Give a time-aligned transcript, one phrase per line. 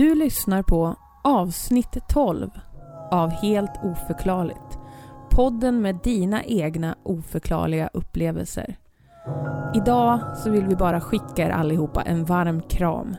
[0.00, 2.50] Du lyssnar på avsnitt 12
[3.10, 4.78] av Helt oförklarligt.
[5.30, 8.76] Podden med dina egna oförklarliga upplevelser.
[9.74, 13.16] Idag så vill vi bara skicka er allihopa en varm kram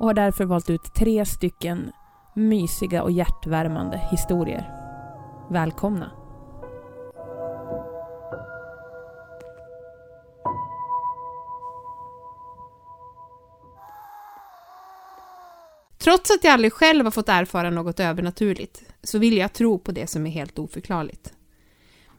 [0.00, 1.90] och har därför valt ut tre stycken
[2.34, 4.72] mysiga och hjärtvärmande historier.
[5.50, 6.23] Välkomna!
[16.04, 19.92] Trots att jag aldrig själv har fått erfara något övernaturligt så vill jag tro på
[19.92, 21.32] det som är helt oförklarligt.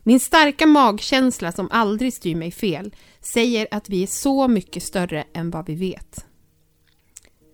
[0.04, 5.26] Min starka magkänsla som aldrig styr mig fel säger att vi är så mycket större
[5.34, 6.26] än vad vi vet.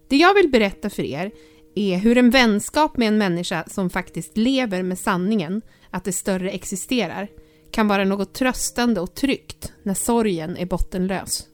[0.09, 1.31] Det jag vill berätta för er
[1.75, 6.51] är hur en vänskap med en människa som faktiskt lever med sanningen att det större
[6.51, 7.27] existerar
[7.71, 11.47] kan vara något tröstande och tryggt när sorgen är bottenlös.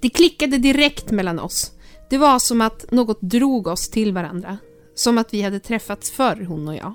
[0.00, 1.72] Det klickade direkt mellan oss
[2.10, 4.58] det var som att något drog oss till varandra.
[4.94, 6.94] Som att vi hade träffats förr, hon och jag.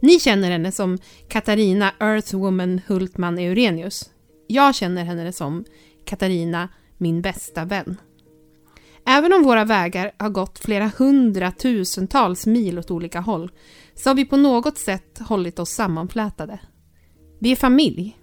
[0.00, 4.10] Ni känner henne som Katarina Earthwoman Hultman Eurenius.
[4.46, 5.64] Jag känner henne som
[6.04, 7.96] Katarina, min bästa vän.
[9.06, 13.50] Även om våra vägar har gått flera hundratusentals mil åt olika håll
[13.94, 16.58] så har vi på något sätt hållit oss sammanflätade.
[17.38, 18.19] Vi är familj.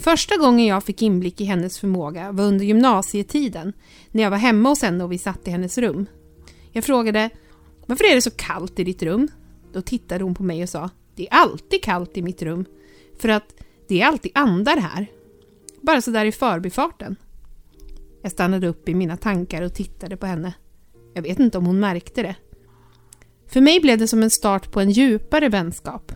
[0.00, 3.72] Första gången jag fick inblick i hennes förmåga var under gymnasietiden
[4.10, 6.06] när jag var hemma hos henne och vi satt i hennes rum.
[6.72, 7.30] Jag frågade
[7.86, 9.28] Varför är det så kallt i ditt rum?
[9.72, 12.64] Då tittade hon på mig och sa Det är alltid kallt i mitt rum
[13.18, 13.54] för att
[13.88, 15.06] det är alltid andar här.
[15.80, 17.16] Bara sådär i förbifarten.
[18.22, 20.54] Jag stannade upp i mina tankar och tittade på henne.
[21.14, 22.36] Jag vet inte om hon märkte det.
[23.46, 26.12] För mig blev det som en start på en djupare vänskap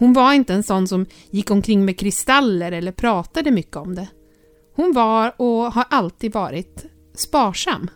[0.00, 4.08] hon var inte en sån som gick omkring med kristaller eller pratade mycket om det.
[4.74, 7.90] Hon var och har alltid varit sparsam.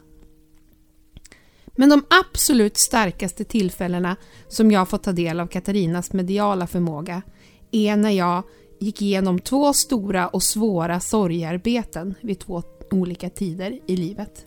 [1.76, 4.16] Men de absolut starkaste tillfällena
[4.48, 7.22] som jag fått ta del av Katarinas mediala förmåga
[7.70, 8.42] är när jag
[8.80, 14.46] gick igenom två stora och svåra sorgarbeten vid två olika tider i livet.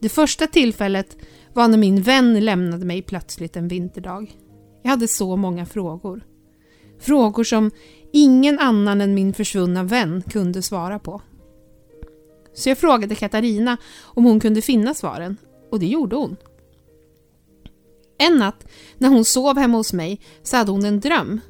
[0.00, 1.16] Det första tillfället
[1.52, 4.36] var när min vän lämnade mig plötsligt en vinterdag.
[4.82, 6.27] Jag hade så många frågor.
[7.00, 7.70] Frågor som
[8.12, 11.22] ingen annan än min försvunna vän kunde svara på.
[12.54, 15.36] Så jag frågade Katarina om hon kunde finna svaren
[15.70, 16.36] och det gjorde hon.
[18.18, 18.66] En natt
[18.98, 21.40] när hon sov hemma hos mig så hade hon en dröm,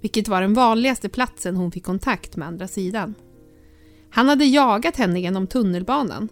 [0.00, 3.14] vilket var den vanligaste platsen hon fick kontakt med andra sidan.
[4.10, 6.28] Han hade jagat henne genom tunnelbanan.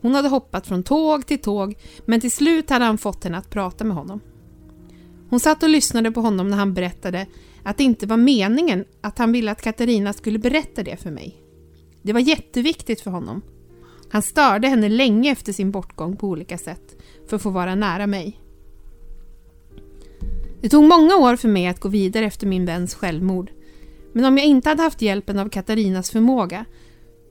[0.00, 3.50] Hon hade hoppat från tåg till tåg men till slut hade han fått henne att
[3.50, 4.20] prata med honom.
[5.30, 7.26] Hon satt och lyssnade på honom när han berättade
[7.66, 11.36] att det inte var meningen att han ville att Katarina skulle berätta det för mig.
[12.02, 13.42] Det var jätteviktigt för honom.
[14.10, 16.96] Han störde henne länge efter sin bortgång på olika sätt
[17.28, 18.40] för att få vara nära mig.
[20.60, 23.50] Det tog många år för mig att gå vidare efter min väns självmord.
[24.12, 26.64] Men om jag inte hade haft hjälpen av Katarinas förmåga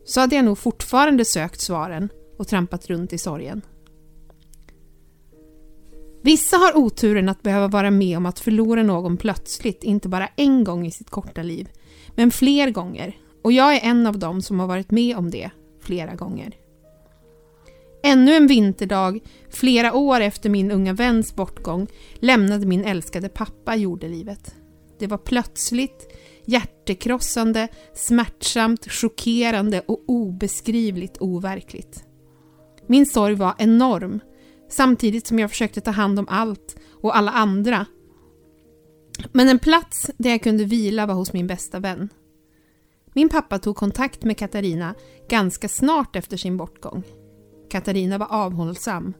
[0.05, 3.61] så hade jag nog fortfarande sökt svaren och trampat runt i sorgen.
[6.25, 10.63] Vissa har oturen att behöva vara med om att förlora någon plötsligt, inte bara en
[10.63, 11.69] gång i sitt korta liv,
[12.15, 13.17] men fler gånger.
[13.43, 15.49] Och jag är en av dem som har varit med om det
[15.81, 16.57] flera gånger.
[18.03, 19.19] Ännu en vinterdag,
[19.49, 24.55] flera år efter min unga väns bortgång, lämnade min älskade pappa jordelivet.
[24.99, 26.15] Det var plötsligt,
[26.45, 32.03] hjärtekrossande, smärtsamt, chockerande och obeskrivligt overkligt.
[32.87, 34.19] Min sorg var enorm
[34.75, 37.85] samtidigt som jag försökte ta hand om allt och alla andra.
[39.31, 42.09] Men en plats där jag kunde vila var hos min bästa vän.
[43.13, 44.95] Min pappa tog kontakt med Katarina
[45.29, 47.03] ganska snart efter sin bortgång.
[47.69, 49.13] Katarina var avhållsam.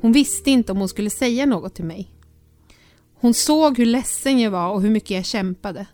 [0.00, 2.10] Hon visste inte om hon skulle säga något till mig.
[3.14, 5.86] Hon såg hur ledsen jag var och hur mycket jag kämpade.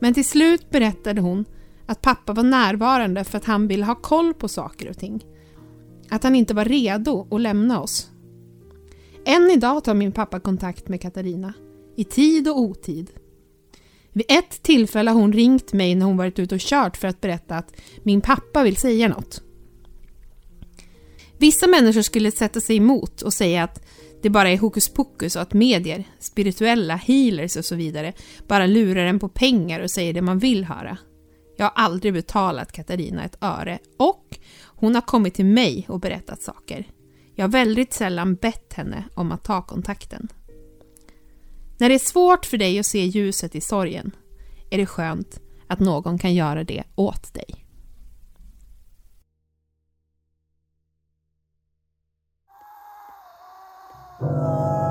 [0.00, 1.44] Men till slut berättade hon
[1.86, 5.24] att pappa var närvarande för att han ville ha koll på saker och ting.
[6.10, 8.10] Att han inte var redo att lämna oss.
[9.28, 11.52] Än idag tar min pappa kontakt med Katarina.
[11.96, 13.10] I tid och otid.
[14.12, 17.20] Vid ett tillfälle har hon ringt mig när hon varit ute och kört för att
[17.20, 19.42] berätta att min pappa vill säga något.
[21.38, 23.86] Vissa människor skulle sätta sig emot och säga att
[24.22, 28.12] det bara är hokus pokus och att medier, spirituella, healers och så vidare
[28.48, 30.98] bara lurar en på pengar och säger det man vill höra.
[31.56, 36.42] Jag har aldrig betalat Katarina ett öre och hon har kommit till mig och berättat
[36.42, 36.86] saker.
[37.38, 40.28] Jag har väldigt sällan bett henne om att ta kontakten.
[41.78, 44.16] När det är svårt för dig att se ljuset i sorgen
[44.70, 47.62] är det skönt att någon kan göra det åt dig.
[54.18, 54.85] Thank.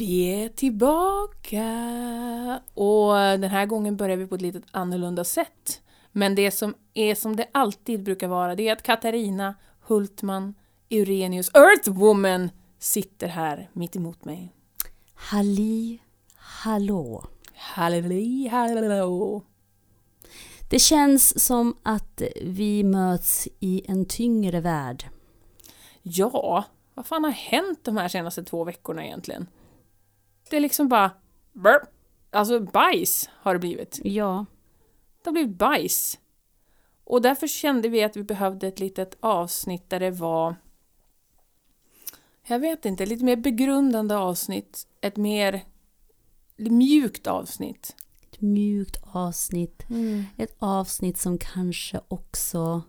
[0.00, 1.64] Vi är tillbaka!
[2.74, 5.82] Och den här gången börjar vi på ett lite annorlunda sätt.
[6.12, 10.54] Men det som är som det alltid brukar vara, det är att Katarina Hultman
[10.90, 14.54] Eurenius Earthwoman sitter här mitt emot mig.
[15.14, 15.98] Halli
[16.36, 17.24] hallå.
[17.54, 19.42] Halli hallå!
[20.70, 25.04] Det känns som att vi möts i en tyngre värld.
[26.02, 26.64] Ja,
[26.94, 29.46] vad fan har hänt de här senaste två veckorna egentligen?
[30.50, 31.10] Det är liksom bara...
[31.52, 31.82] Burp.
[32.30, 34.00] Alltså bajs har det blivit.
[34.04, 34.46] Ja,
[35.22, 36.18] Det har blivit bajs.
[37.04, 40.56] Och därför kände vi att vi behövde ett litet avsnitt där det var...
[42.46, 44.86] Jag vet inte, lite mer begrundande avsnitt.
[45.00, 45.64] Ett mer
[46.56, 47.96] mjukt avsnitt.
[48.22, 49.82] ett mjukt avsnitt.
[50.36, 52.82] Ett avsnitt som kanske också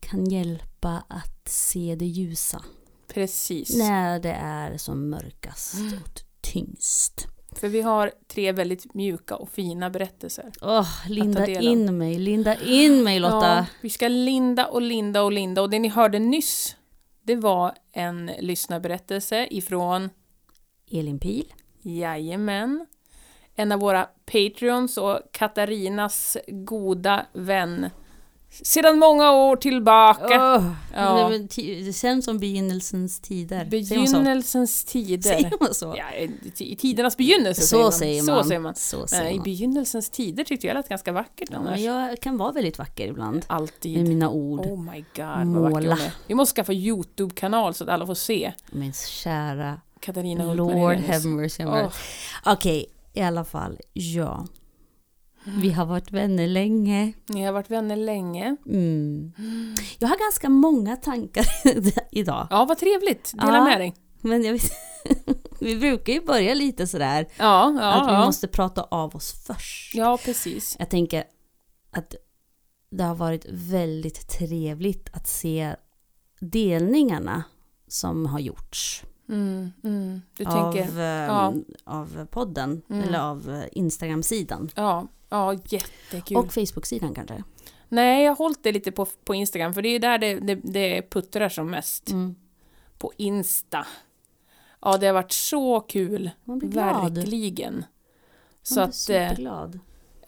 [0.00, 2.64] kan hjälpa att se det ljusa.
[3.08, 3.76] Precis.
[3.76, 6.27] När det är som mörkast och
[6.58, 7.26] tyngst.
[7.60, 10.52] För vi har tre väldigt mjuka och fina berättelser.
[10.62, 13.56] Åh, linda in mig, linda in mig Lotta.
[13.56, 15.62] Ja, vi ska linda och linda och linda.
[15.62, 16.76] Och det ni hörde nyss,
[17.22, 20.10] det var en lyssnarberättelse ifrån
[20.90, 21.52] Elin Pil.
[21.82, 22.86] Jajamän.
[23.54, 27.90] En av våra Patreons och Katarinas goda vän.
[28.50, 30.56] Sedan många år tillbaka.
[30.56, 31.30] Åh, Ja.
[31.56, 33.64] det, känns som begynnelsens tider.
[33.64, 35.30] Begynnelsens tider.
[35.30, 35.94] Säger man så?
[35.98, 36.26] Ja,
[36.58, 38.44] i tidernas begynnelse så säger man.
[38.44, 38.74] säger man.
[38.74, 39.04] Så säger man.
[39.04, 39.44] Så säger I man.
[39.44, 41.70] begynnelsens tider tyckte jag lät ganska vackert Ja, annars.
[41.70, 43.44] men jag kan vara väldigt vacker ibland.
[43.46, 43.96] Alltid.
[43.98, 44.60] Med mina ord.
[44.60, 45.92] Oh my god, vad vacker Måla.
[45.92, 46.12] är.
[46.26, 51.06] Vi måste skaffa YouTube-kanal så att alla får se Min kära Katarina Lord Helenius.
[51.08, 51.62] have mercy.
[51.64, 51.78] on Åh.
[51.78, 51.96] earth.
[52.44, 54.46] Okej, i alla fall, ja.
[55.44, 57.12] Vi har varit vänner länge.
[57.26, 58.56] Ni har varit vänner länge.
[58.66, 59.32] Mm.
[59.98, 61.46] Jag har ganska många tankar
[62.12, 62.46] idag.
[62.50, 63.32] Ja, vad trevligt.
[63.34, 63.64] Dela Ja.
[63.64, 63.94] med dig.
[64.20, 64.70] Men jag vet,
[65.60, 68.24] vi brukar ju börja lite sådär Ja, ja, att vi ja.
[68.26, 69.94] måste prata av oss först.
[69.94, 70.76] Ja, precis.
[70.78, 71.24] Jag tänker
[71.92, 72.14] att
[72.90, 75.76] det har varit väldigt trevligt att se
[76.40, 77.42] delningarna
[77.88, 80.22] som har gjorts Mm, mm.
[80.36, 80.98] Du av, tänker...
[80.98, 81.54] eh, ja.
[81.84, 83.08] av podden Mm.
[83.08, 84.70] eller av eh, Instagram-sidan.
[84.74, 86.36] Ja, ja, jättekul.
[86.36, 87.42] Och Facebook-sidan kanske.
[87.88, 90.54] Nej, jag har hållit det lite på, på Instagram, för det är där det, det,
[90.54, 92.10] det puttrar som mest.
[92.10, 92.34] Mm.
[92.98, 93.86] På Insta.
[94.80, 96.30] Ja, det har varit så kul.
[96.44, 97.14] Man blir glad.
[97.14, 97.84] Verkligen.
[98.62, 99.78] Så Man blir att, eh, superglad.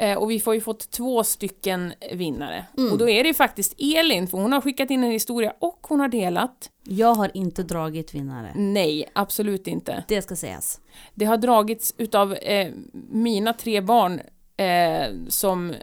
[0.00, 2.64] Eh, och vi får ju fått två stycken vinnare.
[2.78, 2.92] Mm.
[2.92, 5.86] Och då är det ju faktiskt Elin, för hon har skickat in en historia och
[5.88, 6.70] hon har delat.
[6.84, 8.52] Jag har inte dragit vinnare.
[8.54, 10.04] Nej, absolut inte.
[10.08, 10.80] Det ska sägas.
[11.14, 12.68] Det har dragits utav eh,
[13.10, 14.20] mina tre barn
[14.56, 15.74] eh, som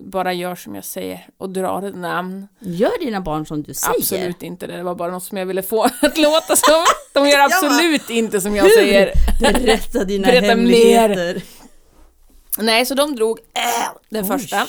[0.00, 2.48] bara gör som jag säger och drar ett namn.
[2.60, 3.98] Gör dina barn som du säger.
[3.98, 6.84] Absolut inte, det var bara något som jag ville få att låta som.
[7.12, 8.70] De gör absolut inte som jag Hur?
[8.70, 9.12] säger.
[9.40, 11.42] Berätta dina Berätta hemligheter.
[12.58, 14.28] Nej, så de drog äh, den Oj.
[14.28, 14.66] första.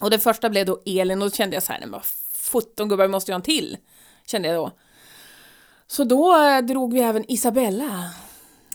[0.00, 2.02] Och den första blev då Elin och då kände jag så här, men vad
[2.52, 3.76] sjutton gubbar, vi måste ju ha en till.
[4.26, 4.72] Kände jag då.
[5.86, 8.10] Så då eh, drog vi även Isabella.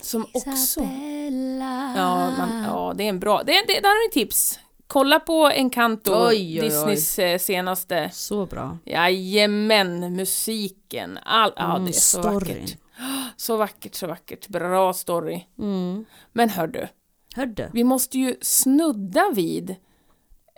[0.01, 0.49] Som också...
[0.49, 1.93] Isabella.
[1.97, 3.43] Ja, man, ja, det är en bra...
[3.43, 4.59] Det, det, där har ni tips.
[4.87, 6.61] Kolla på Encanto, Oj, oj, oj.
[6.61, 8.09] Disneys eh, senaste.
[8.13, 8.77] Så bra.
[8.85, 11.19] Jajamän, musiken.
[11.25, 12.39] All, ja, det är så storyn.
[12.39, 12.77] vackert.
[13.37, 14.47] Så vackert, så vackert.
[14.47, 15.41] Bra story.
[15.59, 16.05] Mm.
[16.33, 16.87] Men hör du,
[17.37, 17.69] Hörde.
[17.73, 19.69] vi måste ju snudda vid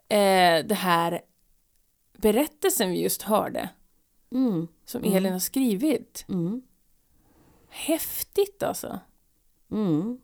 [0.10, 1.22] eh, det här
[2.18, 3.70] berättelsen vi just hörde.
[4.32, 4.68] Mm.
[4.86, 5.18] Som Mm.
[5.18, 6.26] Elin har skrivit.
[6.30, 6.62] Mm.
[7.70, 9.00] Häftigt alltså.
[9.72, 10.20] Mm.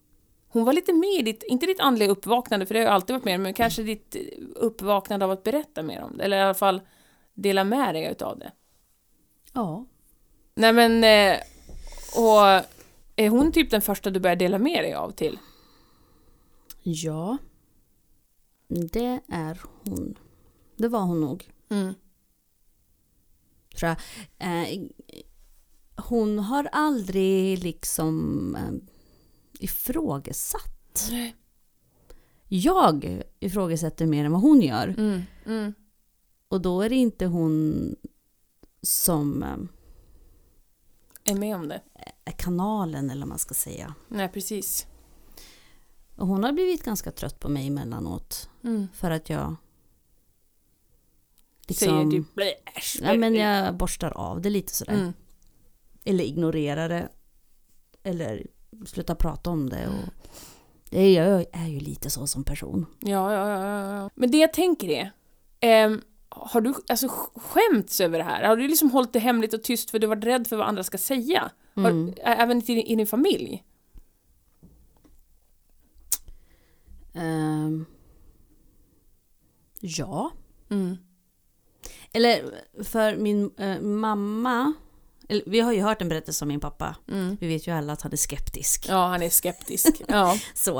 [0.47, 3.13] Hon var lite med i ditt, inte ditt andliga uppvaknande, för det har jag alltid
[3.13, 4.15] varit med men kanske ditt
[4.55, 6.23] uppvaknande av att berätta mer om det.
[6.23, 6.81] Eller i alla fall
[7.33, 8.51] dela med dig utav det.
[9.53, 9.85] Ja.
[10.55, 11.39] Nej men, eh,
[12.17, 12.65] och
[13.15, 15.39] är hon typ den första du börjar dela med dig av till?
[16.87, 17.37] Ja.
[18.67, 20.17] Det är hon.
[20.75, 21.51] Det var hon nog.
[21.69, 21.93] Mm.
[23.75, 23.97] Tror jag.
[24.37, 24.81] Eh,
[25.95, 28.73] hon har aldrig liksom eh,
[29.59, 31.07] ifrågasatt.
[31.11, 31.35] Nej.
[32.47, 34.87] Jag ifrågasätter mer än vad hon gör.
[34.87, 35.21] Mm.
[35.45, 35.73] Mm.
[36.47, 37.95] Och då är det inte hon
[38.81, 39.57] som eh,
[41.23, 41.81] Är med om det?
[42.25, 43.95] är kanalen eller vad man ska säga.
[44.07, 44.87] Nej, precis.
[46.15, 48.49] Och hon har blivit ganska trött på mig emellanåt.
[48.63, 48.87] Mm.
[48.93, 49.55] För att jag...
[51.69, 54.93] Säger Liksom, typ "Blä, äsch, ja, men jag borstar av det lite sådär.
[54.93, 55.13] Mm.
[56.03, 57.09] Eller ignorerar det.
[58.03, 58.47] Eller
[58.85, 59.87] slutar prata om det.
[59.87, 60.13] Och
[60.89, 62.85] det är, jag är ju lite så som person.
[62.99, 64.09] Ja, ja, ja.
[64.15, 65.11] Men det jag tänker är,
[65.59, 68.43] ehm, har du alltså sk- skämts över det här?
[68.43, 70.83] Har du liksom hållit det hemligt och tyst för du varit rädd för vad andra
[70.83, 71.51] ska säga?
[71.75, 72.05] Mm.
[72.05, 73.63] Har, även till din, i din familj?
[77.15, 77.85] Ehm,
[79.79, 80.31] ja.
[80.69, 80.97] Mm.
[82.11, 84.73] Eller för min eh, mamma,
[85.29, 86.95] eller, vi har ju hört en berättelse om min pappa.
[87.11, 87.37] Mm.
[87.41, 88.85] Vi vet ju alla att han är skeptisk.
[88.89, 90.01] Ja, han är skeptisk.
[90.07, 90.37] Ja.
[90.53, 90.79] Så.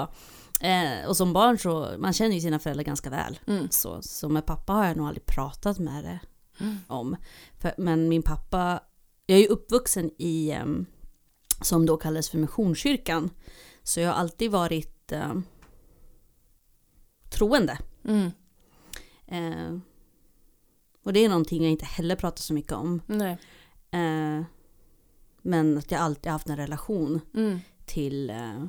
[0.62, 3.40] Eh, och som barn så, man känner ju sina föräldrar ganska väl.
[3.48, 3.68] Mm.
[3.72, 6.20] Så, så med pappa har jag nog aldrig pratat med det
[6.60, 6.78] Mm.
[6.88, 7.16] om.
[7.60, 8.80] För, men min pappa,
[9.26, 10.86] jag är ju uppvuxen i, em,
[11.62, 13.30] som då kallades för Missionskyrkan.
[13.84, 15.44] Så jag har alltid varit em,
[17.36, 17.78] troende.
[18.06, 18.32] Mm.
[19.28, 19.80] Eh,
[21.04, 23.02] och det är någonting jag inte heller pratar så mycket om.
[23.92, 24.46] Eh,
[25.42, 27.60] men att jag alltid haft en relation Mm.
[27.86, 28.66] till eh,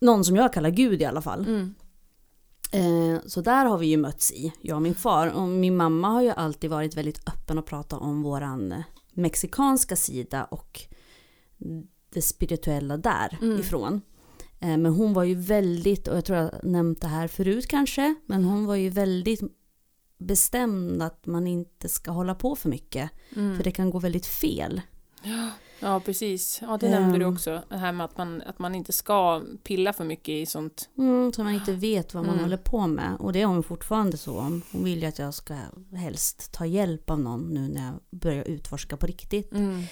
[0.00, 1.40] någon som jag kallar Gud i alla fall.
[1.46, 1.74] Mm.
[2.72, 5.28] Eh, så där har vi ju mötts i, jag och min far.
[5.28, 10.44] Och min mamma har ju alltid varit väldigt öppen och pratat om våran mexikanska sida
[10.44, 10.80] och
[12.10, 13.94] det spirituella därifrån.
[13.94, 14.00] Eh,
[14.62, 18.44] men hon var ju väldigt, och jag tror jag nämnt det här förut kanske, men
[18.44, 19.40] hon var ju väldigt
[20.18, 23.10] bestämd att man inte ska hålla på för mycket.
[23.36, 23.56] Mm.
[23.56, 24.80] För det kan gå väldigt fel.
[25.80, 26.58] Ja, precis.
[26.62, 27.34] Ja, det nämnde du Ehm.
[27.34, 27.62] också.
[27.68, 30.88] Det här med att man, att man inte ska pilla för mycket i sånt.
[30.98, 32.44] Mm, så man inte vet vad man Mm.
[32.44, 33.16] håller på med.
[33.18, 34.40] Och det är hon fortfarande så.
[34.40, 35.54] Hon vill ju att jag ska
[35.94, 39.52] helst ta hjälp av någon nu när jag börjar utforska på riktigt.
[39.52, 39.84] Mm.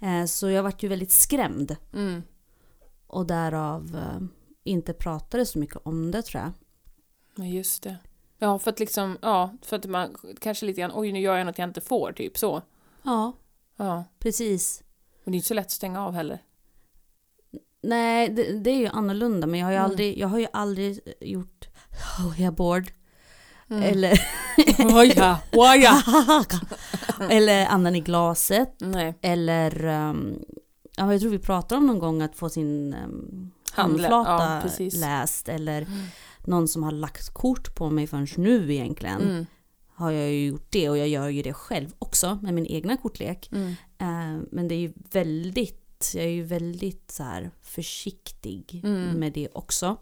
[0.00, 1.76] Eh, så jag vart ju väldigt skrämd.
[3.06, 4.26] Och därav eh,
[4.64, 6.52] inte pratade så mycket om det tror jag.
[7.34, 7.96] Men just det.
[8.38, 11.46] Ja, för att liksom, ja, för att man kanske lite grann, oj nu gör jag
[11.46, 12.62] något jag inte får, typ så.
[13.02, 13.32] Ja,
[13.76, 14.04] Ja.
[14.18, 14.82] precis.
[15.24, 16.42] Och det är inte så lätt att stänga av heller.
[17.82, 19.46] Nej, det, det är ju annorlunda.
[19.46, 19.90] Men jag har ju Mm.
[19.90, 21.68] aldrig, jag har ju aldrig gjort
[22.22, 22.92] Hoja board.
[23.70, 23.82] Mm.
[23.82, 24.20] Eller,
[25.00, 26.02] Oja, oja.
[27.30, 28.74] eller andan i glaset.
[28.80, 30.38] Nej, Eller, um,
[30.96, 35.48] ja, jag tror vi pratade om någon gång att få sin um, handflata ja, läst.
[35.48, 36.06] Eller Mm.
[36.44, 39.20] någon som har lagt kort på mig förrän nu egentligen.
[39.22, 39.46] Mm.
[39.94, 42.96] Har jag ju gjort det och jag gör ju det själv också med min egna
[42.96, 43.48] kortlek.
[43.52, 43.68] Mm.
[43.98, 49.20] Eh, men det är ju väldigt, jag är ju väldigt så här försiktig Mm.
[49.20, 49.96] med det också.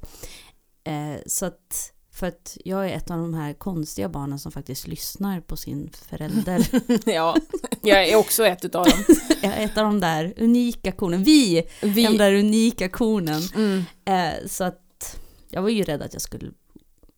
[0.84, 4.87] Eh, så att, för att jag är ett av de här konstiga barnen som faktiskt
[4.87, 6.68] lyssnar på sin förälder.
[7.11, 7.37] Ja,
[7.83, 9.04] jag är också ett utav dem.
[9.42, 11.25] jag är ett av de där unika kornen.
[11.25, 12.16] Vi är de Vi...
[12.16, 13.42] där unika kornen.
[13.54, 13.85] Mm.
[14.04, 15.18] Eh, så att
[15.50, 16.50] jag var ju rädd att jag skulle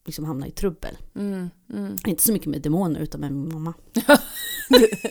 [0.06, 0.96] liksom hamna i trubbel.
[1.16, 1.50] Mm.
[1.72, 1.96] Mm.
[2.06, 3.74] Inte så mycket med demoner utan med min mamma.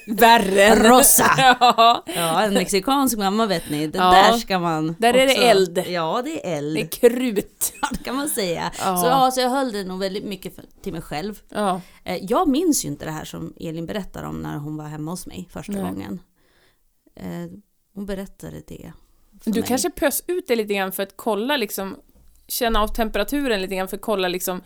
[0.07, 0.83] Värre än...
[0.83, 1.25] Rosa.
[1.37, 3.87] ja, Ja, en mexikansk mamma vet ni.
[3.87, 4.11] Det Ja.
[4.11, 4.95] där ska man...
[4.99, 5.83] Där är det också- eld.
[5.87, 6.75] Ja, det är eld.
[6.75, 7.73] det är krut.
[7.91, 8.71] det kan man säga.
[8.79, 8.97] Ja.
[8.97, 11.39] Så, ja, så jag höll det nog väldigt mycket för, till mig själv.
[11.49, 11.81] Ja.
[12.03, 15.11] Eh, jag minns ju inte det här som Elin berättar om när hon var hemma
[15.11, 15.81] hos mig första Nej.
[15.81, 16.19] gången.
[17.15, 17.51] Eh,
[17.93, 18.91] hon berättade det
[19.45, 19.63] Du mig.
[19.67, 21.95] kanske pös ut det lite grann för att kolla liksom,
[22.47, 24.61] känna av temperaturen lite grann för att kolla liksom,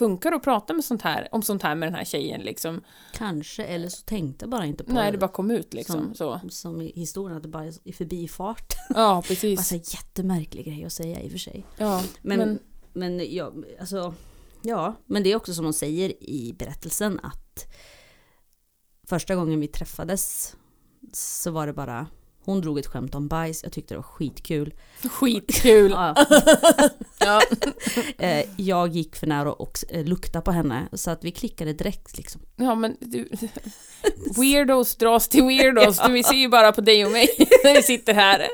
[0.00, 2.80] funkar det att prata med sånt här, om sånt här med den här tjejen liksom?
[3.14, 6.14] Kanske, eller så tänkte bara inte på Nej, det bara kom ut liksom.
[6.14, 6.40] Som- Så.
[6.50, 8.72] som i historien, att det bara är i förbifart.
[8.94, 9.68] Ja, precis.
[9.68, 11.64] så här jättemärklig grej att säga i och för sig.
[11.76, 12.58] Ja, Men, men,
[12.92, 14.14] men, ja, alltså,
[14.62, 17.66] ja, men det är också som hon säger i berättelsen att
[19.08, 20.56] första gången vi träffades
[21.12, 22.06] så var det bara
[22.44, 24.74] hon drog ett skämt om bajs, jag tyckte det var skitkul.
[25.10, 25.90] skitkul.
[25.90, 26.14] Ja,
[27.20, 27.42] Ja.
[28.18, 32.16] eh, jag gick för nära och eh, luktade på henne så att vi klickade direkt
[32.16, 32.40] liksom.
[32.56, 33.28] ja, men du...
[34.36, 36.00] Weirdos dras till weirdos.
[36.06, 37.28] Du, vi ser ju bara på dig och mig
[37.64, 38.48] när vi sitter här.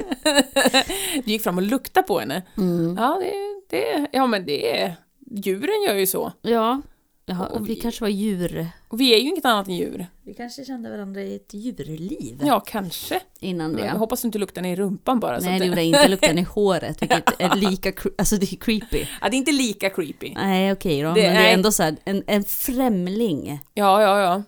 [1.25, 2.43] Du gick fram och luktade på henne.
[2.57, 2.97] Mm.
[2.99, 3.33] Ja, det,
[3.77, 4.97] det, ja men det är...
[5.31, 6.33] Djuren gör ju så.
[6.43, 6.83] Ja,
[7.27, 8.67] ja Och vi vi- kanske var djur.
[8.89, 10.07] Och vi är ju inget annat än djur.
[10.23, 13.21] Vi kanske kände varandra i ett djurliv Ja, kanske.
[13.41, 13.87] innan det.
[13.87, 15.39] Jag hoppas du inte luktar ner i rumpan bara.
[15.39, 16.09] Nej, det gjorde jag inte.
[16.09, 17.93] Lukten i håret, vilket är lika...
[18.19, 19.07] Alltså det är creepy.
[19.21, 20.35] Ja, det är inte lika creepy.
[20.35, 21.09] Nej, okej då.
[21.15, 24.43] Det- men det är ändå så här, en, en främling Ja, ja, ja.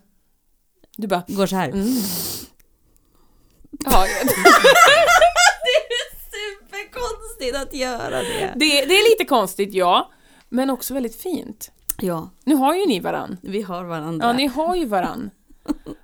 [0.97, 1.23] Du bara...
[1.27, 1.69] går så här.
[1.69, 1.87] Mm.
[3.85, 4.05] Ja,
[6.31, 8.53] Superkonstigt att göra det.
[8.55, 10.11] det, det är lite konstigt, ja.
[10.49, 11.71] Men också väldigt fint.
[12.01, 13.37] Ja, Nu har ju ni varann.
[13.41, 14.27] vi har varandra.
[14.27, 15.29] Ja, ni har ju varann.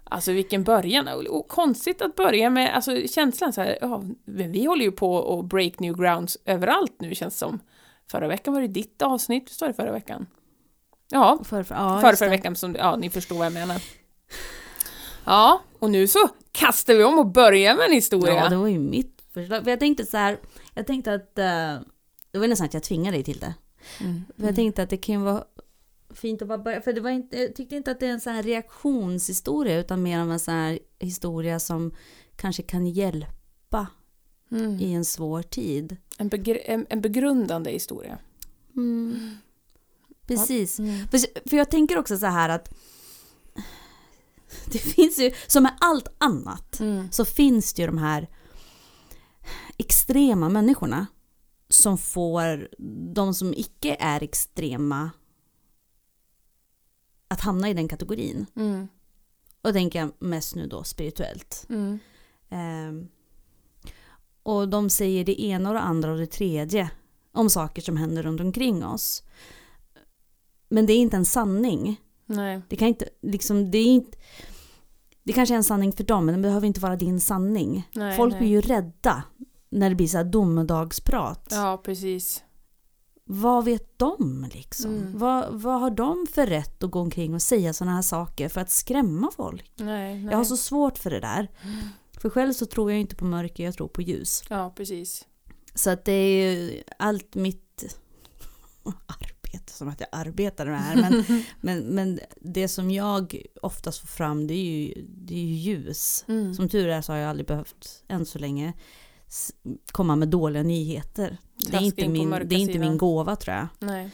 [0.03, 1.07] Alltså vilken början.
[1.07, 4.91] Och, och konstigt att börja med, alltså känslan så här, ja, men vi håller ju
[4.91, 7.59] på att break new grounds överallt nu känns som.
[8.11, 10.27] Förra veckan var det ditt avsnitt, visst var det förra veckan?
[11.11, 12.37] Ja, För, för, ja, förra, förra det.
[12.37, 13.81] veckan, som, ja ni förstår vad jag menar.
[15.25, 16.19] Ja, och nu så
[16.51, 18.33] kastar vi om och börjar med en historia.
[18.35, 19.63] Ja, det var ju mitt förslag.
[19.63, 20.37] För jag tänkte så här,
[20.73, 21.45] jag tänkte att, eh,
[22.31, 23.53] det var nästan att jag tvingade dig till det.
[23.99, 24.23] Mm.
[24.35, 25.43] Jag tänkte att det kan vara
[26.15, 28.21] fint att bara börja, för det var inte, jag tyckte inte att det är en
[28.21, 31.91] sån här reaktionshistoria utan mer av en sån här historia som
[32.35, 33.87] kanske kan hjälpa
[34.51, 34.79] Mm.
[34.79, 35.97] i en svår tid.
[36.17, 38.17] En, begr- en, en begrundande historia.
[38.75, 39.37] Mm.
[40.27, 40.79] Precis.
[40.79, 41.07] Mm.
[41.07, 42.73] För, för jag tänker också så här att
[44.71, 47.11] det finns ju, som med allt annat, Mm.
[47.11, 48.27] så finns det ju de här
[49.77, 51.05] extrema människorna
[51.69, 52.69] som får
[53.13, 55.11] de som icke är extrema
[57.27, 58.45] att hamna i den kategorin.
[58.55, 58.87] Mm.
[59.61, 61.65] Och tänker jag mest nu då spirituellt.
[61.69, 61.99] Mm.
[62.49, 63.07] Ehm,
[64.43, 66.89] och de säger det ena och det andra och det tredje
[67.31, 69.23] om saker som händer runt omkring oss.
[70.69, 72.01] Men det är inte en sanning.
[72.25, 72.61] Nej.
[72.69, 74.17] Det kan inte, liksom, det är inte...
[75.23, 77.89] Det kanske är en sanning för dem, men det behöver inte vara din sanning.
[77.93, 78.39] Nej, Folk nej.
[78.39, 79.23] blir ju rädda
[79.69, 81.47] när det blir så här domedagsprat.
[81.51, 82.43] Ja, precis.
[83.27, 84.95] Vad vet de liksom?
[84.95, 85.17] Mm.
[85.17, 88.61] Vad, vad har de för rätt att gå omkring och säga sådana här saker för
[88.61, 89.71] att skrämma folk?
[89.75, 90.31] Nej, nej.
[90.31, 91.51] Jag har så svårt för det där.
[91.63, 91.77] Mm.
[92.21, 94.43] För själv så tror jag inte på mörker, jag tror på ljus.
[94.49, 95.25] Ja, precis.
[95.73, 97.97] Så att det är ju allt mitt
[99.05, 100.95] arbete, som att jag arbetar med det här.
[100.95, 105.55] Men, men, men det som jag oftast får fram det är ju, det är ju
[105.55, 106.25] ljus.
[106.27, 106.53] Mm.
[106.53, 108.73] Som tur är så har jag aldrig behövt än så länge
[109.91, 111.37] komma med dåliga nyheter.
[111.57, 112.89] Det är inte, min, det är inte sidan.
[112.89, 113.67] min gåva tror jag.
[113.79, 114.11] Nej,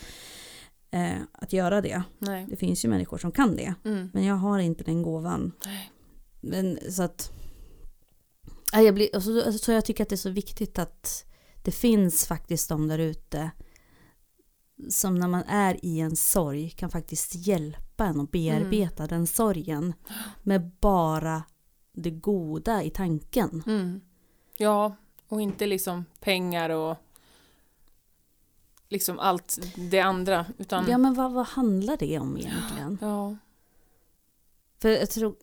[0.94, 2.04] Eh, att göra det.
[2.20, 2.46] nej.
[2.50, 3.74] Det finns ju människor som kan det.
[3.86, 4.10] Mm.
[4.14, 5.52] Men jag har inte den gåvan.
[5.66, 5.92] Nej.
[6.42, 7.32] Men så att...
[8.74, 11.26] Ja, Jag, blir, alltså, så jag tycker att det är så viktigt att
[11.64, 13.52] det finns faktiskt de där ute
[14.90, 19.94] som när man är i en sorg kan faktiskt hjälpa en att bearbeta den sorgen
[20.44, 21.44] med bara
[21.94, 23.64] det goda i tanken.
[23.68, 24.02] Mm.
[24.62, 24.96] Ja,
[25.28, 26.98] och inte liksom pengar och
[28.90, 30.46] liksom allt det andra.
[30.58, 32.98] Utan, Ja men vad, vad handlar det om egentligen?
[33.02, 33.36] ja.
[34.82, 35.36] För jag tror...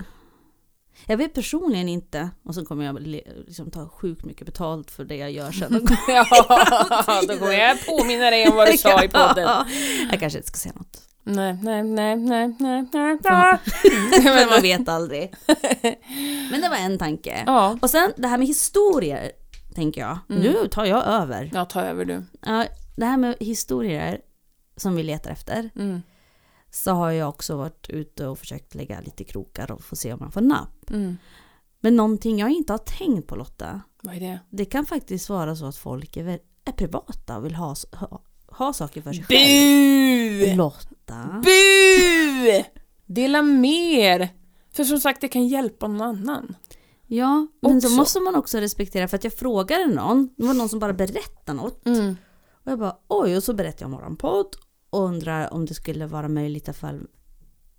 [1.07, 5.17] Jag vet personligen inte, och så kommer jag liksom ta sjukt mycket betalt för det
[5.17, 5.73] jag gör sen.
[6.09, 6.27] ja,
[7.29, 9.49] då kommer jag påminna dig om vad du sa i podden.
[10.11, 10.88] Jag kanske inte ska säga något.
[11.35, 13.59] Nej, nej, nej, nej, nej, nej.
[14.25, 15.35] Men man vet aldrig.
[16.51, 17.43] Men det var en tanke.
[17.47, 19.33] Ja, Och sen det här med historier,
[19.75, 20.19] tänker jag.
[20.31, 20.43] Mm.
[20.43, 21.51] Nu tar jag över.
[21.55, 22.25] ja, ta över du.
[22.41, 24.21] Ja, det här med historier
[24.77, 25.71] som vi letar efter.
[25.77, 26.03] Mm.
[26.71, 30.21] Så har jag också varit ute och försökt lägga lite krokar och få se om
[30.21, 30.91] man får napp.
[30.91, 31.17] Mm.
[31.81, 33.81] Men någonting jag inte har tänkt på Lotta.
[34.03, 34.39] Vad är det?
[34.51, 38.23] Det kan faktiskt vara så att folk är, är privata och vill ha, ha,
[38.59, 40.49] ha saker för sig själv.
[40.51, 40.57] Bu!
[40.57, 41.43] Lotta.
[41.45, 42.65] Bu!
[43.07, 44.29] Dela mer!
[44.73, 46.57] För som sagt, det kan hjälpa någon annan.
[47.07, 47.89] Ja, men Också.
[47.89, 50.93] då måste man också respektera för att jag frågade någon, det var någon som bara
[50.93, 51.87] berättade något.
[51.87, 52.17] Mm.
[52.65, 54.47] Och jag bara oj, och så berättade jag om våran podd
[54.91, 57.07] och undrar om det skulle vara möjligt ifall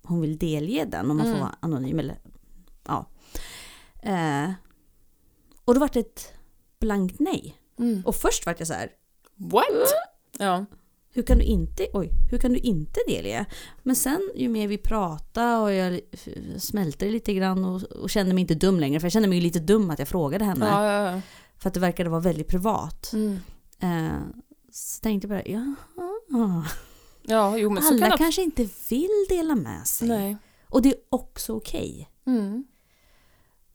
[0.02, 1.40] hon vill delge den, om man får Mm.
[1.40, 2.18] vara anonym eller
[2.86, 3.06] ja.
[4.02, 4.50] Eh,
[5.64, 6.32] och då var det ett
[6.80, 7.56] blankt nej.
[7.78, 8.02] Mm.
[8.06, 8.90] Och först var jag så här,
[9.36, 9.64] What?
[10.38, 10.64] Ja.
[11.12, 13.46] hur kan du inte, oj, hur kan du inte delge?
[13.82, 16.00] Men sen ju mer vi pratade och jag
[16.58, 19.58] smälte lite grann och, och kände mig inte dum längre, för jag kände mig lite
[19.58, 20.66] dum att jag frågade henne.
[20.66, 21.20] Ja, ja, ja.
[21.58, 23.12] För att det verkade vara väldigt privat.
[23.12, 23.38] Mm.
[23.80, 24.20] Eh,
[24.72, 26.64] så tänkte jag bara, jaha.
[27.22, 28.16] Ja, jo men så Alla kan det...
[28.18, 30.08] kanske inte vill dela med sig.
[30.08, 30.36] Nej.
[30.68, 32.10] Och det är också okej.
[32.26, 32.64] Mm.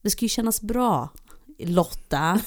[0.01, 1.09] Det ska ju kännas bra.
[1.57, 2.41] Lotta.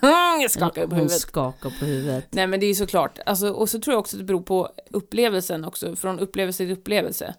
[0.40, 1.20] jag skakar på Hon huvudet.
[1.20, 2.26] skakar på huvudet.
[2.30, 4.42] Nej men det är ju såklart, alltså, och så tror jag också att det beror
[4.42, 7.34] på upplevelsen också, från upplevelse till upplevelse.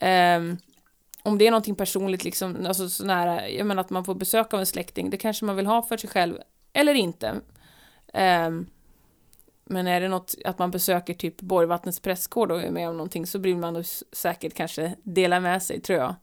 [0.00, 0.56] Ehm,
[1.22, 4.54] om det är någonting personligt, liksom, alltså så nära, jag menar att man får besök
[4.54, 6.34] av en släkting, det kanske man vill ha för sig själv,
[6.72, 7.34] eller inte.
[8.12, 8.66] Ehm,
[9.64, 13.26] men är det något att man besöker typ Borgvattnets prästgård och är med om någonting
[13.26, 16.14] så blir man säkert kanske dela med sig, tror jag.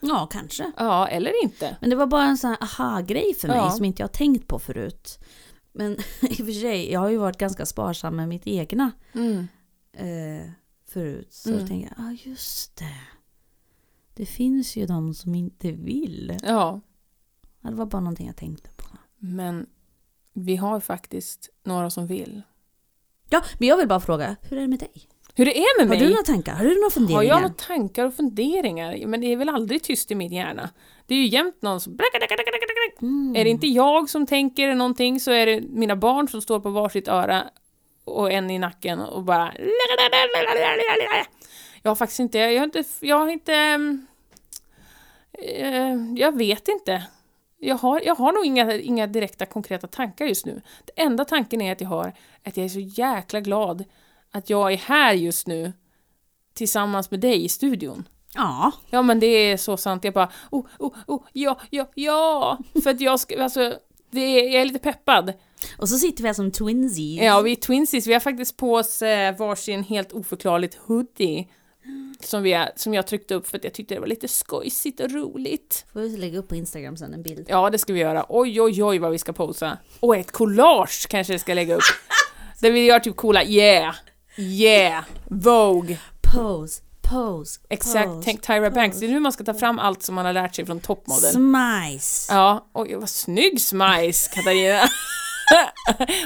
[0.00, 0.72] Ja, kanske.
[0.76, 1.76] Ja, eller inte.
[1.80, 3.70] Men det var bara en sån här aha-grej för mig Ja.
[3.70, 5.18] som inte jag tänkt på förut.
[5.72, 9.46] Men i och för sig, jag har ju varit ganska sparsam med mitt egna Mm.
[9.92, 10.50] eh,
[10.88, 11.32] förut.
[11.34, 11.60] Så Mm.
[11.60, 12.96] jag tänkte jag, ja ah, just det.
[14.14, 16.38] Det finns ju de som inte vill.
[16.42, 16.80] Ja,
[17.62, 18.86] Ja, det var bara någonting jag tänkte på.
[19.18, 19.66] men
[20.32, 22.42] vi har faktiskt några som vill.
[23.30, 25.08] Ja, men jag vill bara fråga, hur är det med dig?
[25.34, 26.06] Hur det är med Har mig?
[26.06, 26.52] du några tankar?
[26.52, 27.22] Har du några Har funderingar?
[27.22, 29.06] jag några tankar och funderingar?
[29.06, 30.70] Men det är väl aldrig tyst i min hjärna.
[31.06, 31.98] Det är ju jämt någon som...
[33.02, 33.36] Mm.
[33.36, 36.70] Är det inte jag som tänker någonting så är det mina barn som står på
[36.70, 37.44] varsitt öra
[38.04, 39.52] och en i nacken och bara...
[41.82, 42.38] Jag har faktiskt inte...
[42.38, 42.84] Jag har inte...
[43.00, 44.06] Jag, har inte, ehm,
[45.38, 47.02] eh, jag vet inte.
[47.58, 50.62] Jag har, jag har nog inga, inga direkta konkreta tankar just nu.
[50.84, 52.12] Det enda tanken är att jag har
[52.44, 53.84] att jag är så jäkla glad
[54.32, 55.72] att jag är här just nu
[56.54, 58.08] tillsammans med dig i studion.
[58.34, 60.04] Ja, Ja men det är så sant.
[60.04, 62.58] Jag bara, oh, oh, oh, ja, ja, ja.
[62.82, 63.74] För att jag ska, alltså,
[64.10, 65.32] det är, jag är lite peppad.
[65.78, 67.22] Och så sitter vi här som twinsies.
[67.22, 68.06] Ja, vi är twinsies.
[68.06, 71.48] Vi har faktiskt på oss eh, varsin helt oförklarligt hoodie.
[72.20, 75.10] Som, vi som jag tryckte upp för att jag tyckte det var lite skojsigt och
[75.10, 75.86] roligt.
[75.92, 77.46] Får vi lägga upp på Instagram sen en bild.
[77.48, 78.26] Ja, det ska vi göra.
[78.28, 79.78] Oj, oj, oj vad vi ska posa.
[80.00, 81.82] Och ett collage kanske jag ska lägga upp.
[82.60, 83.94] Där vi gör typ coola yeah,
[84.40, 85.98] yeah, Vogue.
[86.34, 88.24] Pose, pose, Exakt, pose.
[88.24, 89.00] tänk Tyra Banks.
[89.00, 91.32] Det är nu man ska ta fram allt som man har lärt sig från toppmodell.
[91.32, 92.32] Smice.
[92.34, 94.80] Ja, oj vad snygg smice Katarina.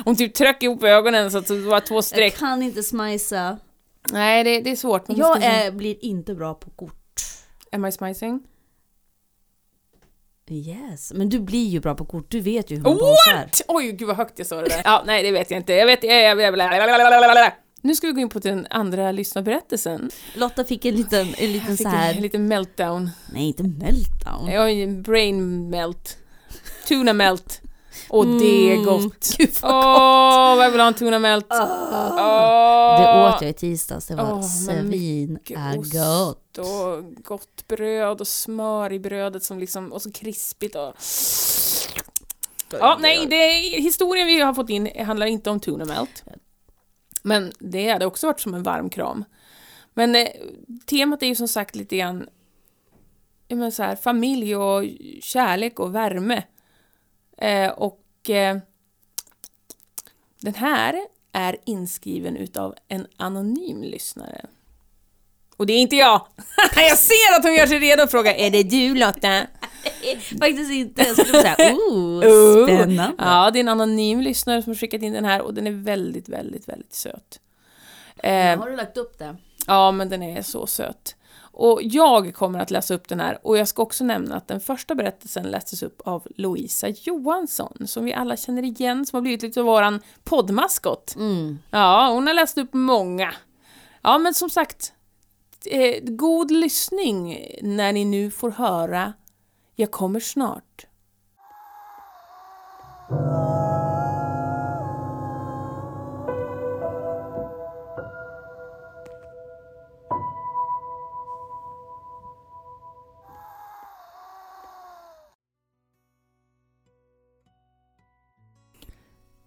[0.04, 2.38] Hon typ tryck ihop ögonen så att det var två Jag streck.
[2.38, 3.58] kan inte smisa.
[4.12, 5.08] Nej, det, det är svårt.
[5.08, 7.22] Men Jag är, blir inte bra på kort.
[7.72, 8.42] Am I smicing?
[10.50, 12.26] Yes, men du blir ju bra på kort.
[12.30, 13.36] Du vet ju hur man posar.
[13.36, 13.62] What?
[13.68, 14.80] Oj, gud vad högt jag sa det där.
[14.84, 15.72] Ja, nej det vet jag inte.
[15.72, 16.04] Jag vet...
[16.04, 17.52] Jag, jag, jag, jag,
[17.84, 20.10] nu ska vi gå in på den andra lyssnarberättelsen.
[20.34, 22.14] Lotta fick en liten, en liten så en här.
[22.14, 23.10] liten meltdown.
[23.32, 24.48] Nej, inte meltdown.
[24.50, 26.18] Jag en brain melt.
[26.88, 27.60] Tuna melt.
[28.08, 28.94] Och det är gott.
[29.00, 31.46] Mm, Gud Åh, vad vad jag vill ha en tuna melt.
[31.48, 32.08] Ah.
[32.10, 33.00] Åh.
[33.00, 34.06] Det åt jag i tisdags.
[34.06, 36.58] Det var Åh, men svin är gott.
[36.58, 40.94] och gott bröd och smör i brödet som liksom, och så krispigt och...
[42.70, 46.24] Ja, nej, det är, historien vi har fått in handlar inte om tuna melt.
[47.26, 49.24] Men det hade också varit som en varm kram.
[49.94, 50.28] Men eh,
[50.86, 52.28] temat är ju som sagt lite grann
[53.48, 54.84] ja, men så här, familj och
[55.20, 56.42] kärlek och värme.
[57.38, 58.58] Eh, och eh,
[60.40, 61.00] den här
[61.32, 64.46] är inskriven utav en anonym lyssnare.
[65.56, 66.26] Och det är inte jag!
[66.76, 69.40] jag ser att hon gör sig redo och frågar Är det du Lotta?
[70.40, 71.02] Faktiskt inte.
[71.02, 72.64] Jag skulle säga, oh, Oh.
[72.64, 73.12] spännande.
[73.18, 75.70] Ja, det är en anonym lyssnare som har skickat in den här och den är
[75.70, 77.40] väldigt, väldigt, väldigt söt.
[78.16, 79.36] Eh, Har du lagt upp det?
[79.66, 81.16] ja, men den är så söt.
[81.56, 84.60] Och jag kommer att läsa upp den här och jag ska också nämna att den
[84.60, 89.42] första berättelsen lästes upp av Louisa Johansson som vi alla känner igen, som har blivit
[89.42, 91.14] lite av våran poddmaskot.
[91.16, 91.58] Mm.
[91.70, 93.34] Ja, hon har läst upp många.
[94.02, 94.92] Ja, men som sagt,
[95.70, 99.12] eh, god lyssning när ni nu får höra
[99.74, 100.86] Jag kommer snart.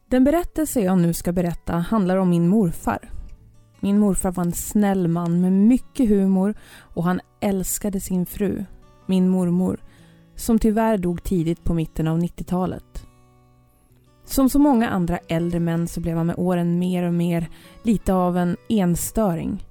[0.10, 3.17] Den berättelse jag nu ska berätta handlar om min morfar.
[3.80, 8.66] Min morfar var en snäll man med mycket humor och han älskade sin fru,
[9.06, 9.80] min mormor,
[10.36, 13.08] som tyvärr dog tidigt på mitten av 90-talet.
[14.26, 17.50] Som så många andra äldre män så blev han med åren mer och mer
[17.84, 19.64] lite av en enstöring.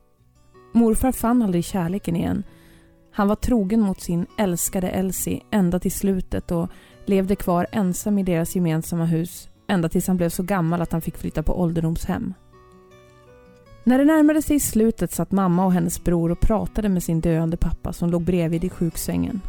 [0.73, 2.42] Morfar fann aldrig kärleken igen.
[3.12, 6.71] Han var trogen mot sin älskade Elsie ända till slutet och
[7.05, 11.01] levde kvar ensam i deras gemensamma hus ända tills han blev så gammal att han
[11.01, 12.35] fick flytta på ålderdomshem.
[13.87, 17.57] När det närmade sig slutet satt mamma och hennes bror och pratade med sin döende
[17.57, 19.40] pappa som låg bredvid i sjuksängen.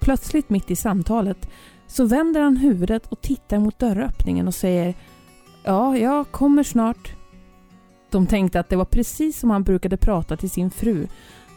[0.00, 1.48] Plötsligt mitt i samtalet
[1.86, 4.94] så vänder han huvudet och tittar mot dörröppningen och säger
[5.64, 7.14] Ja, jag kommer snart.
[8.10, 11.06] De tänkte att det var precis som han brukade prata till sin fru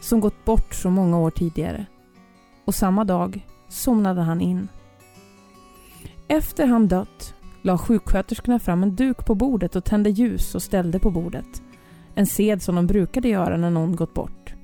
[0.00, 1.86] som gått bort så många år tidigare.
[2.64, 4.68] Och samma dag somnade han in.
[6.28, 10.98] Efter han dött la sjuksköterskorna fram en duk på bordet och tände ljus och ställde
[10.98, 11.62] på bordet.
[12.14, 14.54] En sed som de brukade göra när någon gått bort.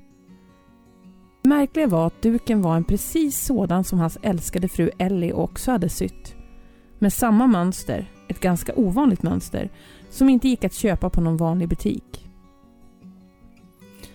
[1.41, 5.71] Det märkliga var att duken var en precis sådan som hans älskade fru Ellie också
[5.71, 6.35] hade sytt.
[6.99, 9.69] Med samma mönster, ett ganska ovanligt mönster,
[10.09, 12.29] som inte gick att köpa på någon vanlig butik.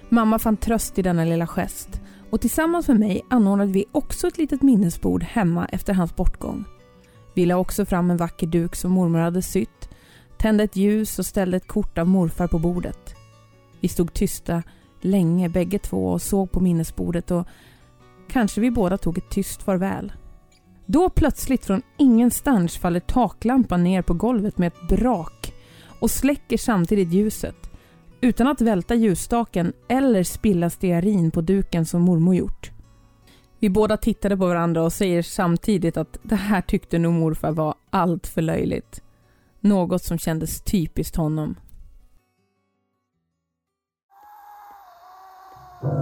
[0.08, 4.38] Mamma fann tröst i denna lilla gest och tillsammans med mig anordnade vi också ett
[4.38, 6.64] litet minnesbord hemma efter hans bortgång.
[7.34, 9.88] Vi la också fram en vacker duk som mormor hade sytt,
[10.38, 13.14] tände ett ljus och ställde ett kort av morfar på bordet.
[13.82, 14.62] Vi stod tysta
[15.00, 17.46] länge bägge två och såg på minnesbordet och
[18.28, 20.12] kanske vi båda tog ett tyst farväl.
[20.86, 25.54] Då plötsligt från ingenstans faller taklampan ner på golvet med ett brak
[26.00, 27.70] och släcker samtidigt ljuset
[28.20, 32.70] utan att välta ljusstaken eller spilla stearin på duken som mormor gjort.
[33.58, 37.74] Vi båda tittade på varandra och säger samtidigt att det här tyckte nog morfar var
[37.90, 39.02] allt för löjligt.
[39.60, 41.56] Något som kändes typiskt honom.
[45.82, 45.94] Gulligt!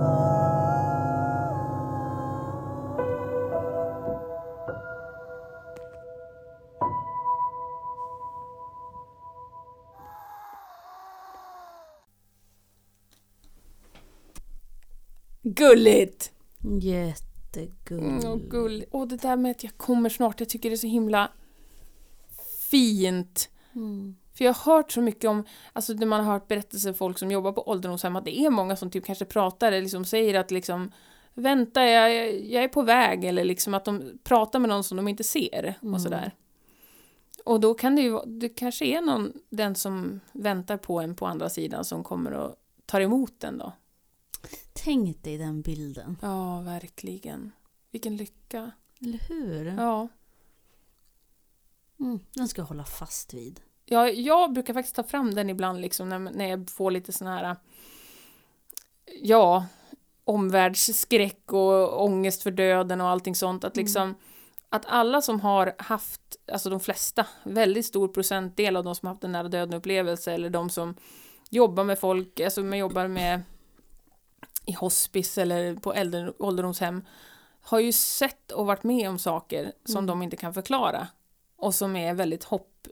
[16.81, 18.25] Jättegulligt.
[18.25, 18.85] Mm, och gull.
[18.91, 21.31] Och det där med att jag kommer snart, jag tycker det är så himla
[22.71, 23.51] fint.
[23.75, 24.17] Mm.
[24.33, 27.31] För jag har hört så mycket om, alltså när man har hört berättelser folk som
[27.31, 30.51] jobbar på ålderdomshem, att det är många som typ kanske pratar eller liksom säger att
[30.51, 30.93] liksom
[31.35, 35.09] Vänta, jag, jag är på väg, eller liksom att de pratar med någon som de
[35.09, 35.95] inte ser Mm.
[35.95, 36.35] och sådär.
[37.45, 41.27] Och då kan det ju, det kanske är någon, den som väntar på en på
[41.27, 43.73] andra sidan som kommer och tar emot den då.
[44.73, 46.19] Tänk dig den bilden.
[46.23, 47.53] Ja, verkligen.
[47.91, 48.71] Vilken lycka.
[49.01, 49.65] Eller hur?
[49.79, 50.09] Ja.
[52.01, 52.21] Mm.
[52.35, 53.61] Den ska jag hålla fast vid.
[53.93, 57.29] Ja, jag brukar faktiskt ta fram den ibland liksom när, när jag får lite sån
[57.29, 57.57] här
[59.23, 59.67] ja,
[60.25, 63.65] omvärldsskräck och ångest för döden och allting sånt.
[63.65, 64.15] Att liksom
[64.69, 66.21] att alla som har haft,
[66.53, 70.33] alltså de flesta, väldigt stor procentdel av de som har haft en nära döden upplevelse
[70.33, 70.95] eller de som
[71.51, 73.43] jobbar med folk, alltså man jobbar med
[74.67, 77.05] i hospice eller på äldre, ålderdomshem
[77.63, 80.07] har ju sett och varit med om saker som Mm.
[80.07, 81.09] de inte kan förklara
[81.57, 82.87] och som är väldigt hopp,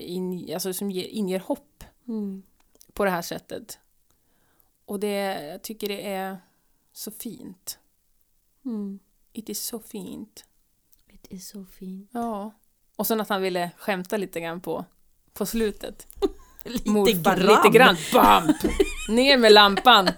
[0.00, 2.42] in, alltså som ger, inger hopp Mm.
[2.92, 3.78] på det här sättet.
[4.84, 6.38] Och det, jag tycker det är
[6.92, 7.78] så fint.
[8.64, 8.98] Mm.
[9.32, 10.44] It is så fint.
[11.08, 12.10] It is so fint.
[12.12, 12.52] Ja.
[12.96, 14.84] Och sen att han ville skämta lite grann på,
[15.32, 16.06] på slutet.
[16.64, 17.96] Lite Morfar, lite grann.
[18.12, 18.52] Bam!
[19.08, 20.10] Ner med lampan.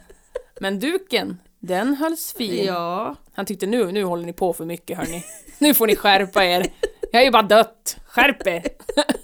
[0.61, 2.64] Men duken, den hölls fin.
[2.64, 3.16] Ja.
[3.33, 5.24] Han tyckte nu, nu håller ni på för mycket hörni.
[5.59, 6.72] Nu får ni skärpa er.
[7.12, 7.96] Jag är ju bara dött.
[8.07, 8.64] Skärp er!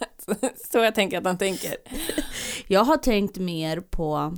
[0.79, 1.75] Så jag tänker att han tänker.
[2.69, 4.37] Jag har tänkt mer på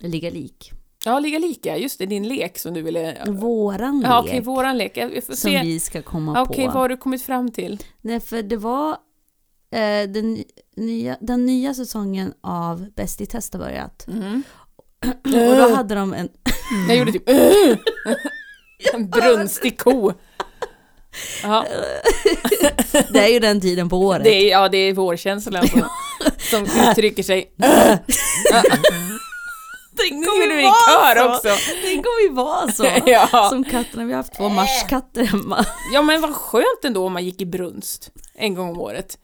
[0.00, 0.72] Ligga lik.
[1.04, 1.76] Ja, ligga lika.
[1.76, 3.24] Just det, din lek som du ville...
[3.28, 4.28] Våran Ja, lek.
[4.30, 4.98] okej, våran lek.
[5.24, 5.60] Som se.
[5.62, 6.72] vi ska komma Ja, Okej, på.
[6.72, 7.78] vad har du kommit fram till?
[8.00, 8.90] Nej, för det var
[9.70, 10.44] eh, den,
[10.76, 14.06] nya, den nya säsongen av Bäst i test har börjat.
[14.08, 14.42] Mm.
[15.24, 16.28] Och då hade de en...
[16.88, 17.28] Jag gjorde typ
[18.94, 20.12] En brunstig ko.
[23.10, 24.24] Det är ju den tiden på året.
[24.24, 25.82] det är, ja, det är vårkänslan som,
[26.50, 27.52] som uttrycker sig.
[29.98, 31.48] Tänk Nu är du i kör också.
[31.84, 32.86] Tänk om vi var så.
[33.10, 33.48] Ja.
[33.50, 35.64] Som katterna, vi har haft två marskatter hemma.
[35.92, 39.18] ja, men vad skönt ändå om man gick i brunst en gång om året.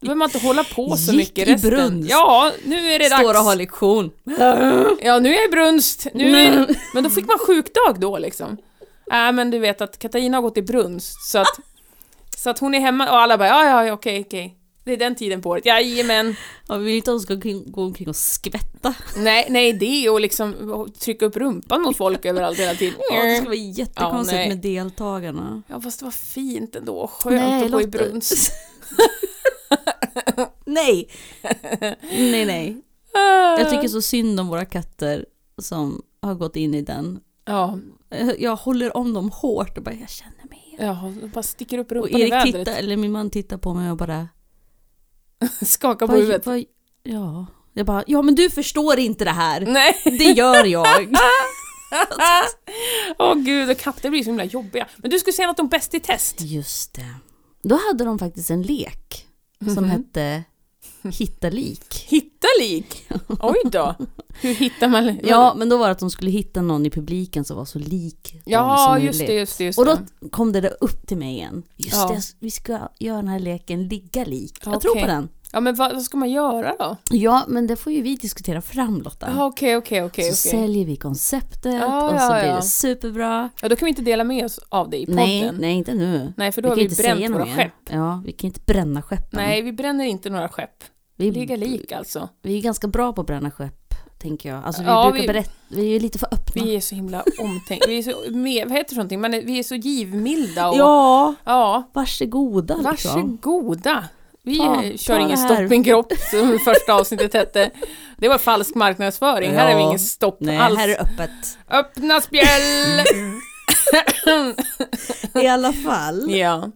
[0.00, 1.70] Då behöver man inte hålla på så Gick mycket i resten.
[1.70, 2.10] brunst?
[2.10, 3.22] Ja, nu är det dags.
[3.22, 4.10] Står och har lektion.
[5.02, 6.06] Ja, nu är jag i brunst.
[6.14, 6.66] Nu är...
[6.94, 8.56] Men då fick man sjukdag då liksom.
[9.14, 11.60] Nej, men du vet att Katarina har gått i brunst så att,
[12.36, 14.58] så att hon är hemma och alla bara ja, ja, ja, okej, okej.
[14.84, 15.66] Det är den tiden på året.
[15.66, 16.36] Jajamän.
[16.68, 18.94] Ja, vi vill inte att de ska gå omkring och skvätta.
[19.16, 22.94] Nej, nej, det är att liksom trycka upp rumpan mot folk överallt hela tiden.
[23.10, 24.48] Ja, det ska vara jättekonstigt nej.
[24.48, 25.62] med deltagarna.
[25.66, 27.06] Ja, fast det var fint ändå.
[27.06, 28.52] Skönt att gå i brunst.
[30.64, 31.08] nej!
[32.10, 32.82] Nej, nej.
[33.58, 35.26] Jag tycker så synd om våra katter
[35.58, 37.20] som har gått in i den.
[37.44, 37.78] Ja,
[38.38, 40.76] Jag- håller om dem hårt och bara, jag känner mig.
[40.78, 42.54] ja, bara sticker upp Och rumpan i Erik vädret.
[42.66, 44.28] tittar, eller min man tittar på mig och bara,
[45.62, 46.46] Skakar på vad, huvudet.
[46.46, 46.64] vad,
[47.02, 47.46] ja.
[47.72, 49.60] Jag bara, ja men du förstår inte det här.
[49.60, 49.94] Nej.
[50.04, 50.86] Det gör jag.
[53.18, 54.88] Åh gud, och katter blir så himla jobbiga.
[54.96, 56.40] Men du skulle säga något om Bäst i test.
[56.40, 57.14] Just det.
[57.62, 59.26] Då hade de faktiskt en lek
[59.74, 59.90] som Mhm.
[59.90, 60.44] hette
[61.02, 61.94] Hitta lik.
[62.08, 63.06] Hitta lik?
[63.40, 63.94] Oj då.
[64.40, 65.18] Hur hittar man...
[65.22, 67.78] Ja, men då var det att de skulle hitta någon i publiken som var så
[67.78, 69.64] lik ja som just det, just det.
[69.64, 69.98] Just Och då
[70.30, 71.62] kom det där upp till mig igen.
[71.76, 72.08] Just Ja.
[72.08, 74.58] det, vi ska göra den här leken ligga lik.
[74.64, 74.80] Jag Okej.
[74.80, 75.28] tror på den.
[75.54, 76.96] Ja, men vad, vad ska man göra då?
[77.10, 79.44] Ja, men det får ju vi diskutera fram Lotta.
[79.46, 80.24] Okej, okej, okej.
[80.32, 80.60] så okej.
[80.60, 82.56] säljer vi konceptet Ja, och så ja, blir ja.
[82.56, 83.50] det superbra.
[83.62, 85.24] Ja, då kan vi inte dela med oss av det i podden.
[85.24, 86.32] Nej, nej, inte nu.
[86.36, 87.54] Nej, för då har kan vi inte bränt våra mer.
[87.54, 87.72] skepp.
[87.90, 89.28] Ja, vi kan inte bränna skeppen.
[89.32, 90.84] Nej, vi bränner inte några skepp.
[91.16, 92.28] vi, Ligga lik alltså.
[92.42, 94.64] vi är ganska bra på att bränna skepp, tänker jag.
[94.64, 96.64] Alltså vi Ja, brukar vi- berätta, vi är lite för öppna.
[96.64, 97.82] Vi är så himla omtänk...
[97.88, 98.30] Vi är så...
[98.30, 99.16] Med, vad heter?
[99.16, 100.76] Man är, vi är så givmilda och...
[100.76, 101.82] Ja, Ja.
[101.92, 102.90] varsågoda liksom.
[103.14, 104.04] Varsågoda.
[104.46, 107.70] Vi Ta- kör ta ingen stopp min kropp som första avsnittet hette.
[108.16, 109.50] Det var falsk marknadsföring.
[109.52, 109.86] Här är vi Ja.
[109.88, 110.78] ingen stopp Nej, alls.
[110.78, 111.58] här är öppet.
[111.70, 113.00] Öppna spjäll!
[115.44, 116.70] I alla fall, ja.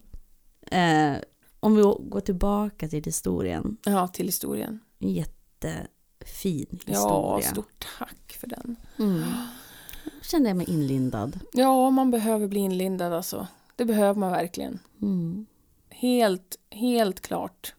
[0.71, 1.13] eh,
[1.59, 3.77] om vi går tillbaka till historien.
[3.85, 4.79] ja, till historien.
[4.99, 7.51] En jättefin Ja, historia.
[7.51, 8.75] stort tack för den.
[8.99, 9.23] Mm.
[10.21, 11.39] Kände jag mig inlindad.
[11.53, 13.47] Ja, man behöver bli inlindad alltså.
[13.75, 14.79] Det behöver man verkligen.
[15.01, 15.45] Mm.
[15.99, 17.75] Helt, helt klart.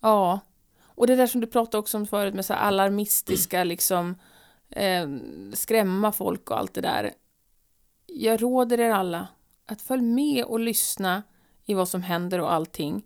[0.00, 0.40] Ja.
[0.84, 4.14] Och det där som du pratade också om förut med så alarmistiska liksom
[4.70, 5.08] eh,
[5.52, 7.12] skrämma folk och allt det där.
[8.06, 9.28] Jag råder er alla
[9.66, 11.22] att följ med och lyssna
[11.64, 13.02] i vad som händer och allting.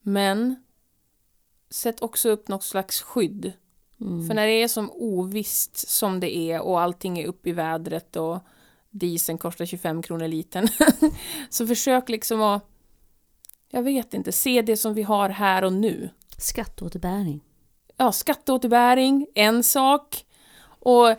[0.00, 0.64] Men
[1.70, 3.52] sätt också upp något slags skydd.
[4.00, 4.26] Mm.
[4.26, 8.16] För när det är som ovisst som det är och allting är upp i vädret
[8.16, 8.38] och
[8.90, 10.68] dieseln kostar 25 kronor litern
[11.50, 12.75] så försök liksom att
[13.76, 16.10] jag vet inte, se det som vi har här och nu.
[16.38, 17.40] Skatteåterbäring.
[17.96, 20.24] Ja, skatteåterbäring, en sak.
[20.66, 21.16] Och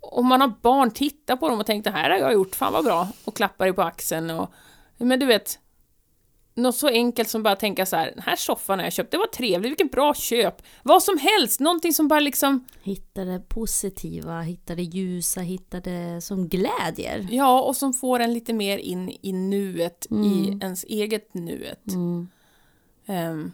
[0.00, 2.72] om man har barn, titta på dem och tänk det här har jag gjort, fan
[2.72, 3.08] vad bra.
[3.24, 4.50] Och klappar dig på axeln och...
[4.96, 5.58] Men du vet,
[6.56, 9.18] något så enkelt som bara tänka så här, den här soffan har jag köpt, det
[9.18, 10.62] var trevligt, vilket bra köp.
[10.82, 12.64] Vad som helst, någonting som bara liksom...
[12.82, 17.26] Hitta det positiva, hitta det ljusa, hitta det som glädjer.
[17.30, 20.24] Ja, och som får en lite mer in i nuet, Mm.
[20.24, 21.92] i ens eget nuet.
[21.92, 22.28] Mm.
[23.06, 23.52] Ehm,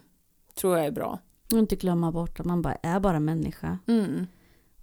[0.55, 1.19] tror jag är bra.
[1.51, 3.79] Och inte glömma bort att man bara är bara människa.
[3.87, 4.27] Mm.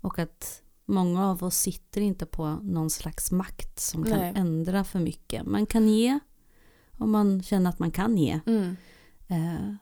[0.00, 4.32] Och att många av oss sitter inte på någon slags makt som kan Nej.
[4.36, 5.46] ändra för mycket.
[5.46, 6.18] Man kan ge
[7.00, 8.40] om man känner att man kan ge.
[8.46, 8.76] Mm.
[9.28, 9.74] Eh,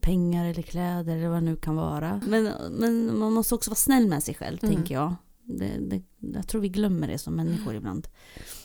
[0.00, 2.20] pengar eller kläder eller vad det nu kan vara.
[2.26, 4.74] Men, men man måste också vara snäll med sig själv, Mm.
[4.74, 5.14] tänker jag.
[5.44, 8.08] Det, det, jag tror vi glömmer det som människor ibland.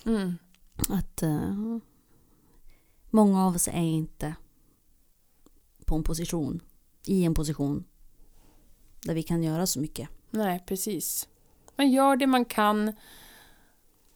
[0.05, 0.33] Mm.
[0.89, 1.77] Att eh,
[3.09, 4.35] många av oss är inte
[5.85, 6.59] på en position,
[7.05, 7.83] i en position
[9.03, 10.09] där vi kan göra så mycket.
[10.31, 11.27] Nej, precis.
[11.75, 12.93] Man gör det man kan.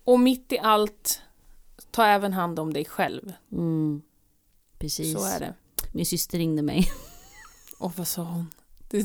[0.03, 1.21] Och mitt i allt,
[1.95, 3.33] ta även hand om dig själv.
[3.51, 4.01] Mm,
[4.77, 5.13] precis.
[5.13, 5.53] Så är det.
[5.91, 6.91] Min syster ringde mig.
[7.79, 8.49] Och vad sa hon?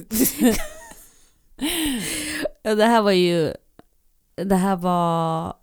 [2.62, 3.54] Det, här var ju...
[4.34, 5.54] Det här var...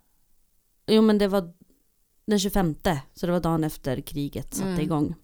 [0.86, 1.52] Jo men det var
[2.26, 2.74] den 25.
[3.14, 4.80] Så det var dagen efter kriget satte Mm.
[4.80, 5.14] igång.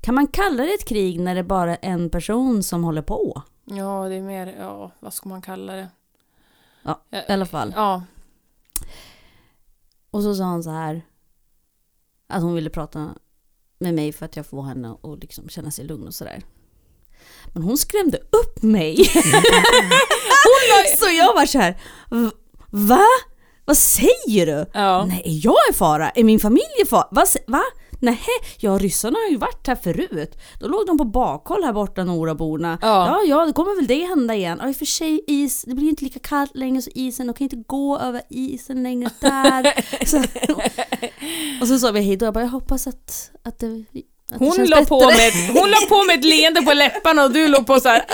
[0.00, 3.42] Kan man kalla det ett krig när det bara är en person som håller på?
[3.64, 5.88] ja, det är mer, ja, vad ska man kalla det?
[6.82, 7.72] Ja, I alla fall.
[7.76, 8.02] Ja,
[10.10, 11.02] Och så sa hon så här.
[12.28, 13.14] Att hon ville prata
[13.78, 16.42] med mig för att jag får henne att liksom känna sig lugn och sådär.
[17.54, 18.96] Men hon skrämde upp mig.
[20.98, 21.80] så jag var så här.
[22.10, 22.30] "V-
[22.70, 23.04] Va?
[23.64, 24.66] Vad säger du?
[24.74, 25.04] ja.
[25.04, 26.10] Nej, är jag i fara?
[26.10, 27.08] Är min familj i fara?
[27.10, 27.24] Va?
[27.46, 27.62] Va?
[28.02, 28.20] Nej,
[28.58, 30.38] ja ryssarna har ju varit här förut.
[30.60, 32.78] Då låg de på bakhåll här borta, Noraborna.
[32.82, 33.06] Ja.
[33.06, 34.58] ja, ja, det kommer väl det hända igen.
[34.62, 37.34] Ja, i och för sig is, det blir inte lika kallt längre så isen, de
[37.34, 39.74] kan inte gå över isen längre där.
[40.06, 40.18] så,
[41.62, 43.84] och så sa vi hej då, jag bara, jag hoppas att, att det
[44.38, 47.48] Hon la, på bättre." med, hon la på med ett leende på läpparna och du
[47.48, 48.04] låg på så här.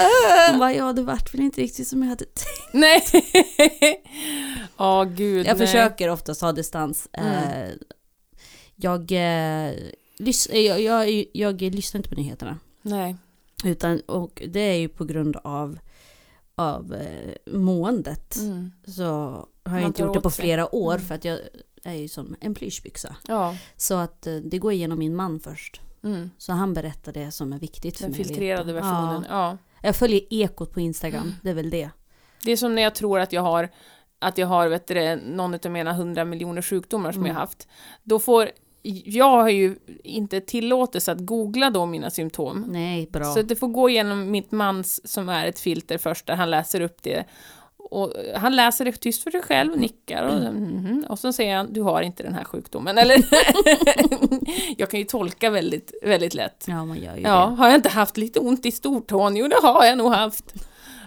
[0.51, 2.72] Hon bara, ja det vart väl inte riktigt som jag hade tänkt.
[2.72, 3.05] Nej.
[4.79, 5.46] Ja, gud.
[5.46, 5.66] Jag nej.
[5.66, 7.09] försöker oftast ha distans.
[7.12, 7.33] Mm.
[7.33, 7.68] Eh,
[8.77, 9.73] jag, eh,
[10.19, 12.59] lys- jag, jag, jag, jag lyssnar inte på nyheterna.
[12.83, 13.17] Nej.
[13.65, 15.79] Utan, och det är ju på grund av,
[16.55, 18.37] av eh, måendet.
[18.37, 18.73] Mm.
[18.87, 19.05] Så
[19.65, 20.43] har jag inte gjort det på sig.
[20.45, 21.07] flera år Mm.
[21.07, 21.39] för att jag
[21.85, 23.17] är ju som en plyschbyxa.
[23.29, 23.57] Ja.
[23.77, 25.81] Så att eh, det går igenom min man först.
[26.03, 26.31] Mm.
[26.39, 28.21] Så han berättar det som är viktigt för Den mig.
[28.21, 29.25] att filtrerade versionen.
[29.31, 29.37] Ja.
[29.51, 29.59] Ja.
[29.83, 31.35] Jag följer ekot på Instagram, Mm.
[31.43, 31.91] det är väl det.
[32.43, 33.69] Det är som när jag tror att jag har
[34.19, 37.35] att jag har vet du, någon av mina hundra miljoner sjukdomar som Mm.
[37.35, 37.69] jag haft.
[38.03, 38.51] Då får
[39.05, 42.64] jag har ju inte tillåtelse att googla då mina symptom.
[42.68, 43.25] Nej, bra.
[43.25, 46.81] Så det får gå igenom mitt mans som är ett filter först där han läser
[46.81, 47.25] upp det.
[47.90, 51.05] Och han läser det tyst för sig själv och nickar och, mhm.
[51.09, 52.99] och så säger han du har inte den här sjukdomen.
[52.99, 53.25] Eller
[54.81, 56.64] jag kan ju tolka väldigt, väldigt lätt.
[56.68, 57.57] Ja, man gör ju Ja, det.
[57.57, 59.37] har jag inte haft lite ont i stortån?
[59.37, 60.55] Jo, det har jag nog haft.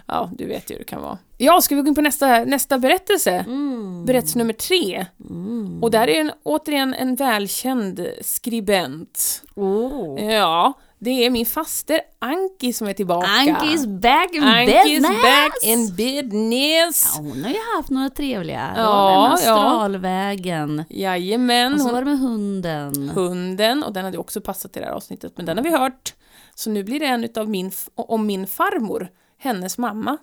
[0.06, 1.18] Ja, du vet ju hur det kan vara.
[1.38, 3.30] Ja, ska vi gå in på nästa, nästa berättelse?
[3.30, 4.04] Mm.
[4.04, 5.06] Berättelse nummer tre.
[5.30, 5.82] Mm.
[5.82, 9.42] Och där är en, återigen en välkänd skribent.
[9.54, 10.24] Oh.
[10.24, 13.26] Ja, det är min faster Anki som är tillbaka.
[13.26, 15.22] Anki's back in Anki's business!
[15.22, 17.12] back in business.
[17.16, 18.72] Ja, hon har ju haft några trevliga.
[18.76, 19.34] Ja, den ja.
[19.34, 20.84] astralvägen.
[20.90, 23.08] Jajamän, Och så hon, var det med hunden.
[23.08, 26.14] hunden, och den hade också passat till det här avsnittet, men den har vi hört.
[26.54, 29.08] Så nu blir det en utav min, om min farmor,
[29.40, 30.16] hennes mamma.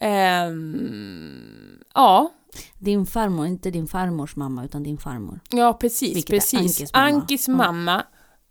[0.00, 2.30] Ehm, ja,
[2.78, 5.40] Din farmor, inte din farmors mamma utan din farmor.
[5.50, 6.54] ja precis, Vilket precis.
[6.58, 7.06] Ankis mamma.
[7.06, 7.56] Ankis Mm.
[7.58, 8.04] mamma,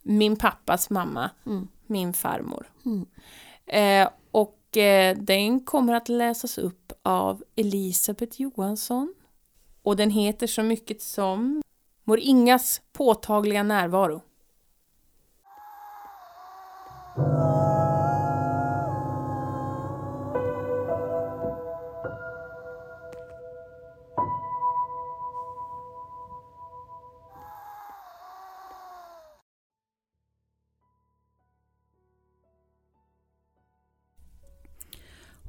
[0.04, 1.68] min pappas mamma, Mm.
[1.88, 2.68] min farmor.
[2.86, 3.06] Mm.
[3.68, 9.14] Eh, och eh, den kommer att läsas upp av Elisabeth Johansson.
[9.84, 11.62] Och den heter så mycket som
[12.04, 14.22] Mor Ingas påtagliga närvaro.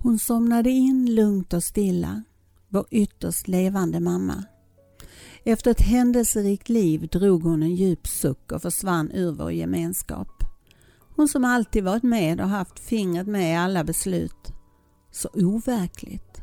[0.06, 2.22] Hon somnade in lugnt och stilla,
[2.68, 4.44] vår ytterst levande mamma.
[5.44, 10.28] Efter ett händelserikt liv drog hon en djup suck och försvann ur vår gemenskap.
[11.16, 14.52] Hon som alltid varit med och haft fingret med i alla beslut.
[15.10, 16.42] Så overkligt.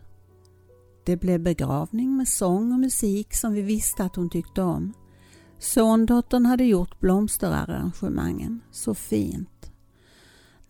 [1.05, 4.93] Det blev begravning med sång och musik som vi visste att hon tyckte om.
[5.59, 9.72] Sondottern hade gjort blomsterarrangemangen så fint.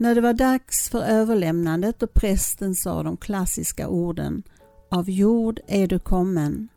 [0.03, 4.43] När det var dags för överlämnandet och prästen sa de klassiska orden
[4.89, 6.67] Av jord är du kommen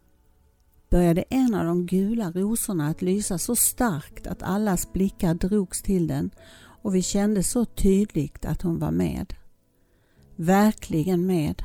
[0.91, 6.07] började en av de gula rosorna att lysa så starkt att allas blickar drogs till
[6.07, 6.31] den
[6.83, 9.35] och vi kände så tydligt att hon var med.
[10.37, 11.63] Verkligen med.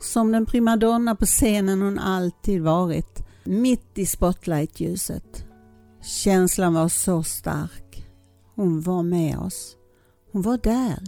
[0.00, 5.44] Som den primadonna på scenen hon alltid varit, mitt i spotlightljuset.
[6.02, 8.06] Känslan var så stark.
[8.54, 9.76] Hon var med oss.
[10.32, 11.02] Hon var där.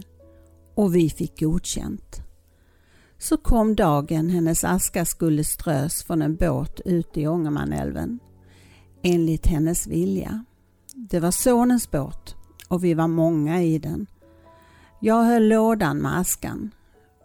[0.75, 2.21] Och vi fick godkänt.
[3.17, 8.19] Så kom dagen hennes aska skulle strös från en båt ute i Ångermanälven.
[9.01, 10.45] Enligt hennes vilja.
[10.95, 12.35] Det var sonens båt
[12.67, 14.07] och vi var många i den.
[14.99, 16.71] Jag höll lådan med askan.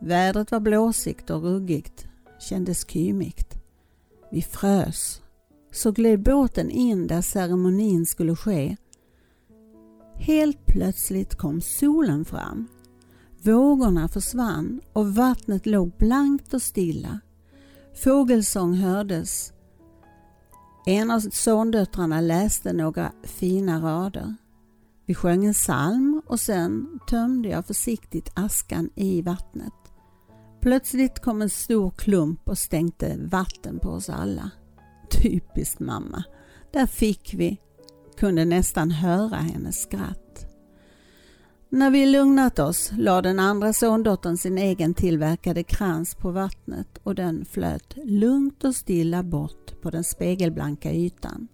[0.00, 2.06] Vädret var blåsigt och ruggigt.
[2.38, 3.54] Kändes kymigt.
[4.30, 5.22] Vi frös.
[5.72, 8.76] Så gled båten in där ceremonin skulle ske.
[10.16, 12.68] Helt plötsligt kom solen fram.
[13.42, 17.20] Vågorna försvann och vattnet låg blankt och stilla.
[18.04, 19.52] Fågelsång hördes.
[20.86, 24.34] En av sondöttrarna läste några fina rader.
[25.06, 29.72] Vi sjöng en psalm och sen tömde jag försiktigt askan i vattnet.
[30.60, 34.50] Plötsligt kom en stor klump och stänkte vatten på oss alla.
[35.10, 36.24] Typiskt mamma.
[36.72, 37.60] Där fick vi.
[38.20, 40.46] Kunde nästan höra hennes skratt.
[41.70, 47.14] När vi lugnat oss la den andra sondottern sin egen tillverkade krans på vattnet och
[47.14, 51.48] den flöt lugnt och stilla bort på den spegelblanka ytan.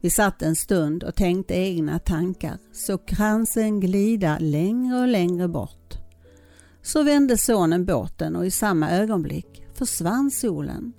[0.00, 5.94] Vi satt en stund och tänkte egna tankar, så kransen glida längre och längre bort.
[6.82, 10.92] Så vände sonen båten och i samma ögonblick försvann solen.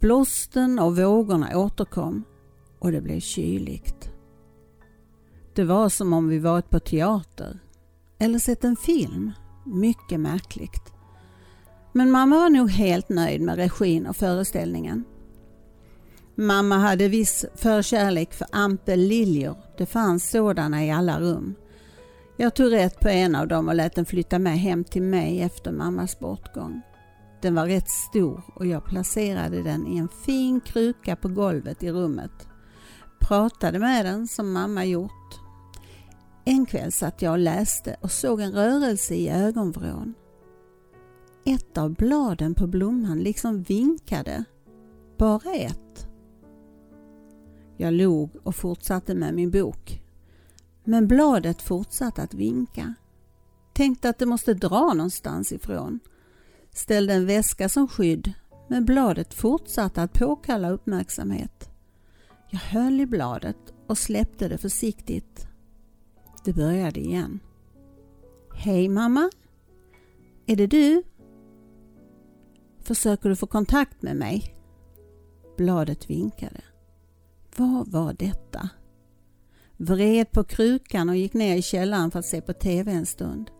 [0.00, 2.24] Blåsten och vågorna återkom
[2.78, 4.10] och det blev kyligt.
[5.54, 7.58] Det var som om vi varit på teater
[8.18, 9.32] eller sett en film.
[9.66, 10.92] Mycket märkligt.
[11.92, 15.04] Men mamma var nog helt nöjd med regin och föreställningen.
[16.34, 19.56] Mamma hade viss förkärlek för ampelliljor.
[19.78, 21.54] Det fanns sådana i alla rum.
[22.36, 25.42] Jag tog rätt på en av dem och lät den flytta med hem till mig
[25.42, 26.82] efter mammas bortgång.
[27.42, 31.90] Den var rätt stor och jag placerade den i en fin kruka på golvet i
[31.90, 32.48] rummet.
[33.18, 35.40] Pratade med den som mamma gjort.
[36.44, 40.14] En kväll satt jag och läste och såg en rörelse i ögonvrån.
[41.44, 44.44] Ett av bladen på blomman liksom vinkade.
[45.18, 46.08] Bara ett.
[47.76, 50.02] Jag log och fortsatte med min bok.
[50.84, 52.94] Men bladet fortsatte att vinka.
[53.72, 56.00] Tänkte att det måste dra någonstans ifrån.
[56.72, 58.32] Ställde en väska som skydd,
[58.68, 61.70] men bladet fortsatte att påkalla uppmärksamhet.
[62.56, 65.48] Jag höll i bladet och släppte det försiktigt.
[66.44, 67.40] Det började igen.
[68.54, 69.30] Hej mamma!
[70.46, 71.02] Är det du?
[72.80, 74.54] Försöker du få kontakt med mig?
[75.56, 76.60] Bladet vinkade.
[77.56, 78.68] Vad var detta?
[79.76, 83.50] Vred på krukan och gick ner i källaren för att se på TV en stund.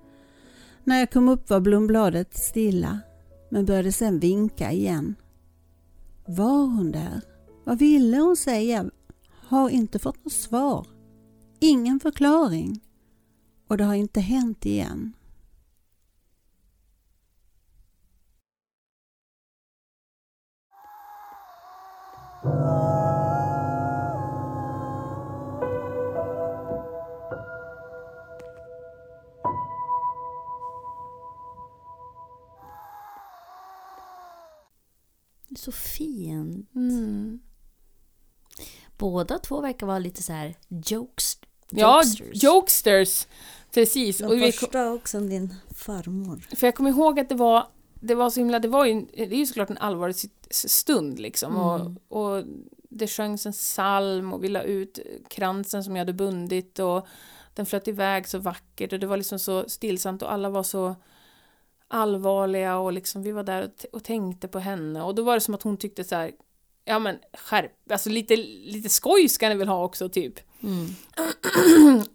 [0.85, 3.01] När jag kom upp var blombladet stilla
[3.51, 5.15] men började sedan vinka igen.
[6.27, 7.36] Var hon där?
[7.67, 8.91] Vad ville hon säga?
[9.29, 10.87] Har inte fått något svar.
[11.61, 12.81] Ingen förklaring.
[13.67, 15.13] Och det har inte hänt igen.
[35.57, 36.67] Så fin.
[36.75, 37.41] Mm.
[38.99, 41.39] Båda två verkar vara lite så här jokes,
[41.71, 42.43] Ja, jokesters.
[42.43, 43.27] jokesters.
[43.75, 44.21] Precis.
[44.21, 46.47] Och Den vi, första också din farmor.
[46.57, 49.23] för jag kommer ihåg att det var, det var så himla, det var ju, det
[49.23, 50.17] är ju såklart en allvarlig
[50.51, 51.53] stund liksom.
[51.57, 51.97] Mm.
[52.09, 52.45] Och, och
[52.89, 57.07] det sjöngs en psalm och vi la ut kransen som jag hade bundit och
[57.55, 60.95] den flöt iväg så vackert och det var liksom så stillsamt och alla var så
[61.89, 65.41] allvarliga och liksom vi var där och, och tänkte på henne och då var det
[65.41, 66.33] som att hon tyckte så här
[66.87, 70.35] ja men skärp, alltså lite, lite skoj ska ni väl ha också typ.
[70.63, 70.87] Mm.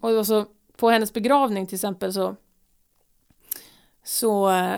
[0.00, 0.46] Och så,
[0.76, 2.36] på hennes begravning till exempel så
[4.04, 4.76] så äh,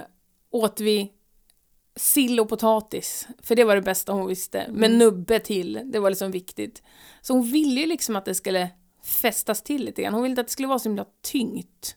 [0.51, 1.13] åt vi
[1.97, 6.11] sill och potatis, för det var det bästa hon visste, med nubbe till, det var
[6.11, 6.83] liksom viktigt.
[7.23, 8.71] Så hon ville ju liksom att det skulle
[9.05, 11.97] fästas till lite grann, hon ville inte att det skulle vara så himla tyngt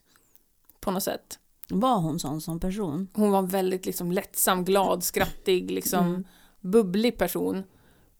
[0.80, 1.38] på något sätt.
[1.68, 3.08] Var hon sån som person?
[3.12, 6.24] Hon var väldigt liksom lättsam, glad, skrattig, liksom Mm.
[6.60, 7.64] bubblig person.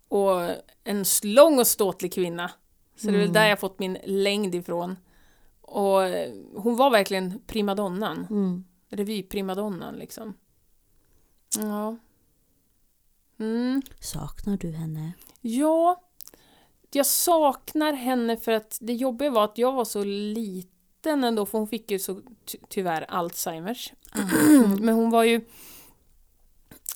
[0.09, 0.51] Och
[0.85, 2.51] en lång och ståtlig kvinna.
[2.97, 3.33] Så det är väl Mm.
[3.33, 4.97] där jag fått min längd ifrån.
[5.61, 8.27] Och eh, hon var verkligen primadonnan.
[8.31, 8.65] Mm.
[8.91, 10.35] Revyprimadonnan liksom.
[11.59, 11.97] Ja.
[13.39, 13.83] Mm.
[14.01, 15.13] Saknar du henne?
[15.41, 16.03] Ja,
[16.91, 21.59] jag saknar henne för att det jobbiga var att jag var så liten ändå, för
[21.59, 23.93] hon fick ju så ty- tyvärr Alzheimers.
[24.81, 25.41] Men hon var ju...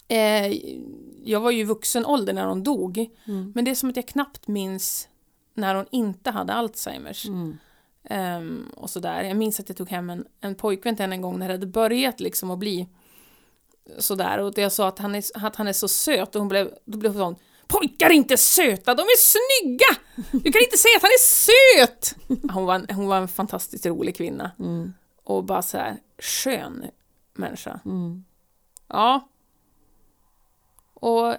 [0.08, 0.52] Eh,
[1.24, 3.52] jag var ju vuxen ålder när hon dog, Mm.
[3.54, 5.08] men det är som att jag knappt minns
[5.54, 7.26] när hon inte hade Alzheimers.
[7.26, 7.58] Mm.
[8.04, 9.22] Ehm, och sådär.
[9.22, 11.54] Jag minns att jag tog hem en, en pojkvän till henne en gång när det
[11.54, 12.88] hade börjat liksom att bli
[13.98, 14.38] sådär.
[14.38, 16.98] Och jag sa att han är, att han är så söt och hon blev, då
[16.98, 19.86] blev hon sån Pojkar är inte söta, de är snygga!
[20.44, 22.16] Du kan inte säga att han är söt!
[22.52, 24.50] Hon var, en, hon var en fantastiskt rolig kvinna.
[24.58, 24.92] Mm.
[25.24, 26.84] Och bara så här skön
[27.34, 27.80] människa.
[27.84, 28.24] Mm.
[28.88, 29.28] Ja.
[31.02, 31.36] Och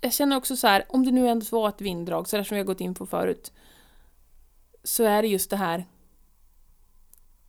[0.00, 2.54] jag känner också så här, om det nu ändå var ett vinddrag, så där som
[2.54, 3.52] vi har gått in på förut,
[4.84, 5.86] så är det just det här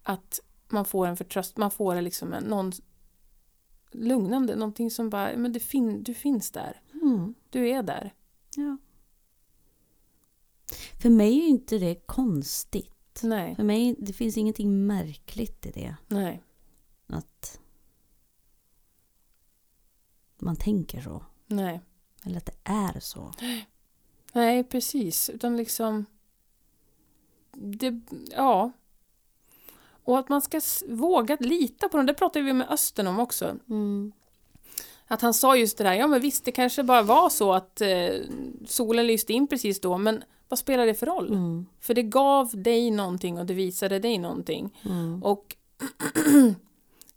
[0.03, 0.39] att
[0.69, 2.71] man får en förtröst, man får liksom en, någon
[3.91, 7.33] lugnande, någonting som bara, men det fin, du finns där, Mm.
[7.49, 8.13] du är där.
[8.55, 8.77] Ja.
[11.01, 13.19] För mig är ju inte det konstigt.
[13.23, 15.95] Nej, För mig det finns ingenting märkligt i det.
[16.07, 16.43] nej,
[17.07, 17.59] Att
[20.43, 21.23] man tänker så.
[21.47, 21.81] nej.
[22.25, 23.31] Eller att det är så.
[24.33, 25.29] Nej, precis.
[25.29, 26.05] Utan liksom...
[27.51, 28.71] Det, ja.
[30.03, 32.05] Och att man ska våga lita på dem.
[32.05, 33.55] Det pratade vi med Östen om också.
[33.69, 34.11] Mm.
[35.07, 37.81] Att han sa just det där, ja men visst det kanske bara var så att
[37.81, 38.09] eh,
[38.67, 41.27] solen lyste in precis då, men vad spelar det för roll?
[41.27, 41.65] Mm.
[41.79, 44.79] För det gav dig någonting och det visade dig någonting.
[44.85, 45.23] Mm.
[45.23, 45.55] Och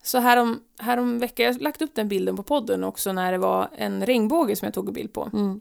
[0.07, 3.39] så härom, härom veckan, jag har lagt upp den bilden på podden också när det
[3.39, 5.31] var en regnbåge som jag tog en bild på.
[5.33, 5.61] Mm.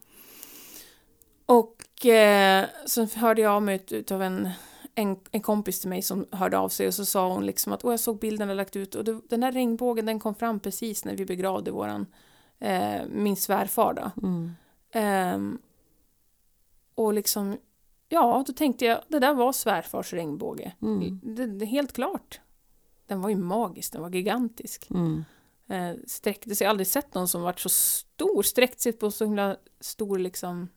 [1.45, 4.49] Och eh, så hörde jag av mig ut, utav en,
[4.95, 7.85] en, en kompis till mig som hörde av sig och så sa hon liksom att
[7.85, 10.59] Åh, jag såg bilden jag lagt ut och det, den där regnbågen den kom fram
[10.59, 12.05] precis när vi begravde våran,
[12.59, 14.27] eh, min svärfar då.
[14.27, 14.51] Mm.
[14.91, 15.57] Ehm,
[16.95, 17.57] och liksom,
[18.09, 20.73] ja, då tänkte jag, det där var svärfars regnbåge.
[20.81, 21.19] Mm.
[21.23, 22.39] Det, det helt klart.
[23.07, 24.87] Den var ju magisk, den var gigantisk.
[24.91, 25.25] Mm.
[25.69, 29.11] Eh, sträckte sig, jag har aldrig sett någon som varit så stor, sträckt sig på
[29.11, 30.67] så himla stor liksom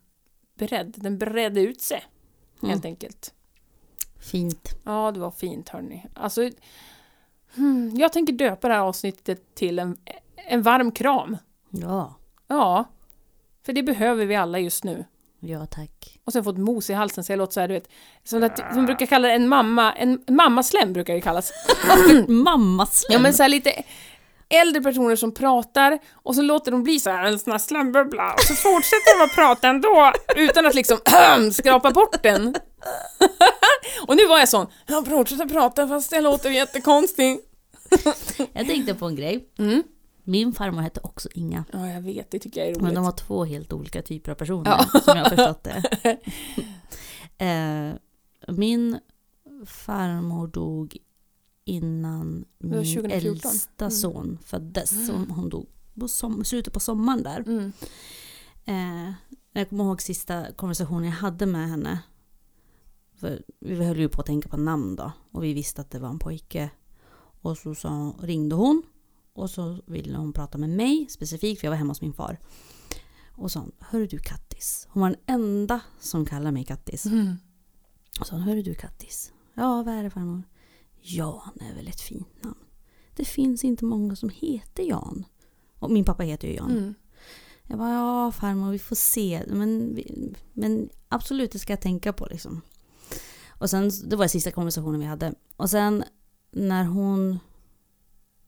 [0.58, 0.94] bredd.
[0.96, 2.04] Den bredde ut sig,
[2.62, 2.92] helt Mm.
[2.92, 3.34] enkelt.
[4.20, 4.68] Fint.
[4.84, 6.06] Ja, det var fint hörni.
[6.14, 6.50] Alltså,
[7.54, 9.96] hmm, jag tänker döpa det här avsnittet till en,
[10.36, 11.36] en varm kram.
[11.70, 12.14] Ja.
[12.46, 12.84] Ja,
[13.62, 15.04] för det behöver vi alla just nu.
[15.40, 16.18] Ja, tack.
[16.24, 17.88] Och sen fått mos i halsen så jag låter så här, du vet,
[18.24, 21.52] som, att, som brukar kalla det en mamma, en mammaslem brukar det kallas.
[22.28, 23.12] Mammaslem!
[23.12, 23.82] Ja men så här lite
[24.48, 28.32] äldre personer som pratar och så låter de bli så här en sån här slembubbla
[28.32, 30.98] och så fortsätter de att prata ändå utan att liksom
[31.52, 32.54] skrapa bort den.
[34.06, 37.38] och nu var jag sån, jag fortsätter prata fast jag låter jättekonstig.
[38.52, 39.48] Jag tänkte på en grej.
[39.58, 39.82] Mm.
[40.28, 41.64] Min farmor hette också Inga.
[41.72, 42.94] Ja jag vet, det tycker jag är Men roligt.
[42.94, 45.00] de var två helt olika typer av personer, Ja.
[45.00, 46.18] som jag har förstått det.
[47.44, 47.94] eh,
[48.54, 48.98] min
[49.66, 50.96] farmor dog
[51.64, 53.12] innan min 2014.
[53.30, 53.90] äldsta Mm.
[53.90, 55.06] son föddes.
[55.06, 55.66] Som hon dog
[56.00, 57.40] på som, slutet på sommaren där.
[57.40, 57.72] Mm.
[58.64, 59.12] Eh,
[59.52, 61.98] jag kommer ihåg sista konversationen jag hade med henne.
[63.16, 65.12] För vi höll ju på att tänka på namn då.
[65.32, 66.70] Och vi visste att det var en pojke.
[67.42, 68.82] Och så sa, ringde hon.
[69.38, 72.38] Och så ville hon prata med mig specifikt, för jag var hemma hos min far.
[73.32, 74.88] Och sa hon, hörru du Kattis.
[74.90, 77.06] Hon var den enda som kallade mig Kattis.
[77.06, 77.36] Mm.
[78.20, 79.32] Och sa hon, hörru du Kattis.
[79.54, 80.42] Ja, vad är det farmor?
[81.00, 82.64] Jan är väl ett fint namn.
[83.16, 85.24] Det finns inte många som heter Jan.
[85.78, 86.70] Och min pappa heter ju Jan.
[86.70, 86.94] Mm.
[87.66, 89.42] Jag bara, ja farmor vi får se.
[89.46, 89.98] Men,
[90.52, 92.60] men absolut det ska jag tänka på liksom.
[93.48, 95.34] Och sen, det var sista konversationen vi hade.
[95.56, 96.04] Och sen
[96.50, 97.38] när hon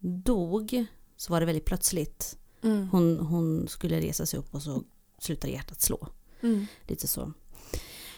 [0.01, 0.87] dog
[1.17, 2.39] så var det väldigt plötsligt.
[2.63, 2.89] Mm.
[2.89, 4.85] Hon, hon skulle resa sig upp och så
[5.19, 6.09] slutade hjärtat slå.
[6.41, 6.67] Mm.
[6.87, 7.33] Lite så.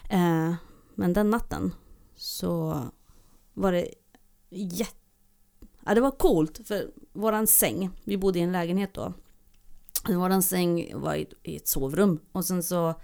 [0.09, 0.55] Eh,
[0.95, 1.75] men den natten
[2.17, 2.81] så
[3.55, 3.89] var det
[4.51, 4.97] jätte...
[5.85, 9.13] Ja, det var coolt för våran säng, vi bodde i en lägenhet då.
[10.09, 12.95] Våran säng var i, i ett sovrum och sen så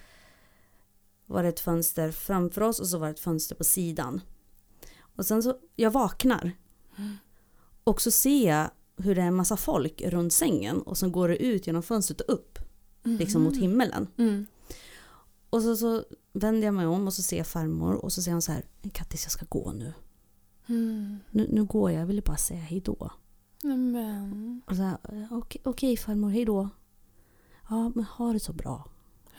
[1.26, 4.20] var det ett fönster framför oss och så var det ett fönster på sidan.
[5.00, 6.52] Och sen så, jag vaknar.
[7.88, 11.32] Och så ser jag hur det är en massa folk runt sängen och så går
[11.32, 12.58] ut genom fönstret och upp.
[13.02, 14.06] Liksom mot himmelen.
[14.16, 14.46] Mm.
[15.50, 18.34] Och så, så vänder jag mig om och så ser jag farmor och så säger
[18.34, 19.92] hon så här Kattis jag ska gå nu.
[20.66, 21.18] Mm.
[21.30, 23.10] Nu, nu går jag, jag ville bara säga hej då.
[23.62, 24.62] Nämen.
[24.66, 24.98] Och så här,
[25.30, 26.68] okej, okej farmor, hej då.
[27.70, 28.88] Ja men ha det så bra.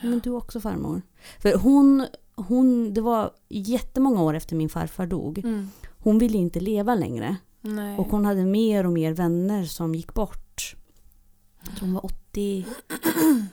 [0.02, 1.02] Men du också farmor.
[1.38, 5.38] För hon, hon, det var jättemånga år efter min farfar dog.
[5.38, 5.68] Mm.
[5.98, 7.36] Hon ville inte leva längre.
[7.60, 7.98] Nej.
[7.98, 10.76] Och hon hade mer och mer vänner som gick bort.
[11.66, 12.66] Jag tror hon var 80,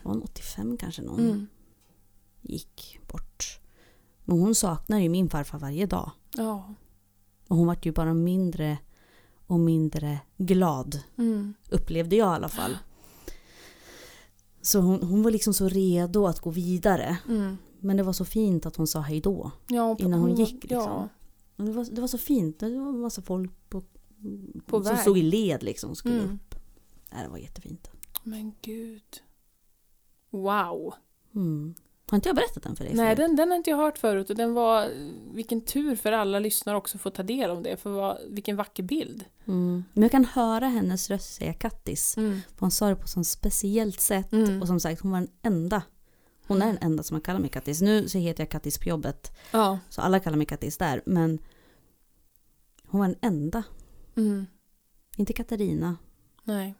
[0.04, 1.48] var hon 85 kanske någon Mm.
[2.42, 3.60] gick bort.
[4.26, 6.12] Men hon saknar ju min farfar varje dag.
[6.36, 6.74] Ja.
[7.48, 8.78] Och hon vart ju bara mindre
[9.48, 11.00] och mindre glad.
[11.18, 11.54] Mm.
[11.70, 12.78] Upplevde jag i alla fall.
[14.62, 17.18] Så hon, hon var liksom så redo att gå vidare.
[17.28, 17.58] Mm.
[17.80, 19.52] Men det var så fint att hon sa hej då.
[19.68, 20.80] Ja, Innan hon gick, liksom.
[20.80, 21.10] Ja.
[21.56, 22.60] Det, var, det var så fint.
[22.60, 23.84] Det var en massa folk på,
[24.66, 25.02] På som väg.
[25.02, 25.96] stod i led liksom.
[25.96, 26.26] Skulle Mm.
[26.36, 26.56] upp.
[27.12, 27.90] Nej, det var jättefint.
[28.24, 29.22] Men gud.
[30.30, 30.94] Wow.
[31.36, 31.76] Mm.
[32.10, 32.94] Har inte jag berättat den för dig?
[32.96, 33.28] Nej, förut?
[33.28, 34.90] den, den har inte jag hört förut och den var...
[35.34, 38.56] Vilken tur för alla lyssnare också att få ta del av det, för vad, vilken
[38.56, 39.26] vacker bild.
[39.46, 39.84] Mm.
[39.94, 42.18] Men jag kan höra hennes röst säga kattis.
[42.18, 42.40] Mm.
[42.56, 44.32] För hon sa det på ett sånt speciellt sätt.
[44.34, 44.62] Mm.
[44.62, 45.82] Och som sagt, hon var den enda.
[46.48, 47.82] Hon är den enda som har kallat mig kattis.
[47.82, 49.32] Nu så heter jag kattis på jobbet.
[49.52, 49.80] Ja.
[49.90, 51.02] Så alla kallar mig kattis där.
[51.06, 51.40] Men
[52.86, 53.64] hon var den enda.
[54.18, 54.48] Mm.
[55.18, 55.98] Inte Katarina,
[56.44, 56.76] Nej.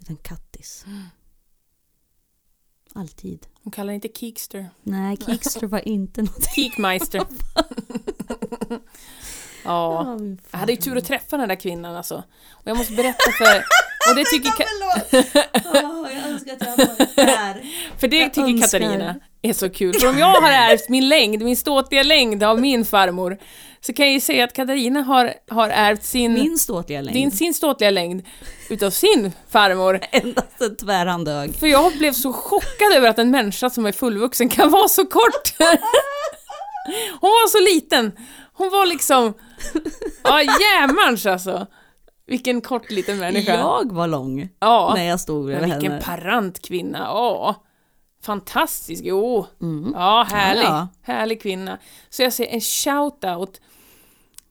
[0.00, 0.84] utan kattis.
[0.86, 1.02] Mm.
[2.94, 3.46] Alltid.
[3.62, 4.70] Hon kallar inte Keekster.
[4.82, 6.54] Nej, Kickster var inte något.
[6.54, 7.22] Keekmeister.
[9.64, 10.18] ja.
[10.18, 12.24] min Jag hade ju tur att träffa den där kvinnan alltså.
[12.50, 13.64] Och jag måste berätta för...
[14.10, 14.52] Och det tycker,
[15.74, 17.62] Åh, jag önskar att jag varit där.
[17.98, 18.78] för det Jag tycker önskar.
[18.78, 19.94] Katarina är så kul.
[20.00, 23.38] För om jag har ärvt min längd, min ståtliga längd av min farmor,
[23.80, 27.16] så kan jag ju säga att Katarina har, har ärvt sin, Min ståtliga längd.
[27.16, 28.22] din, sin ståtliga längd
[28.70, 30.00] utav sin farmor.
[30.10, 31.54] Endast en tvärhandög.
[31.54, 35.06] För jag blev så chockad över att en människa som är fullvuxen kan vara så
[35.06, 35.54] kort.
[37.20, 38.12] Hon var så liten.
[38.52, 39.34] Hon var liksom...
[40.22, 41.66] Ja, jämans alltså.
[42.26, 43.54] Vilken kort liten människa.
[43.54, 46.04] Jag var lång Ja, när jag stod bredvid vilken henne.
[46.04, 46.98] parant kvinna.
[46.98, 47.64] Ja,
[48.24, 49.02] fantastisk.
[49.04, 49.92] Jo, Mm.
[49.96, 50.62] ja, härlig.
[50.64, 51.12] Ja, ja.
[51.12, 51.78] Härlig kvinna.
[52.10, 53.60] Så jag säger en shout-out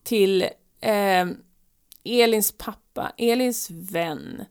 [0.02, 0.42] till
[0.80, 1.26] eh,
[2.04, 4.44] Elins pappa, Elins vän,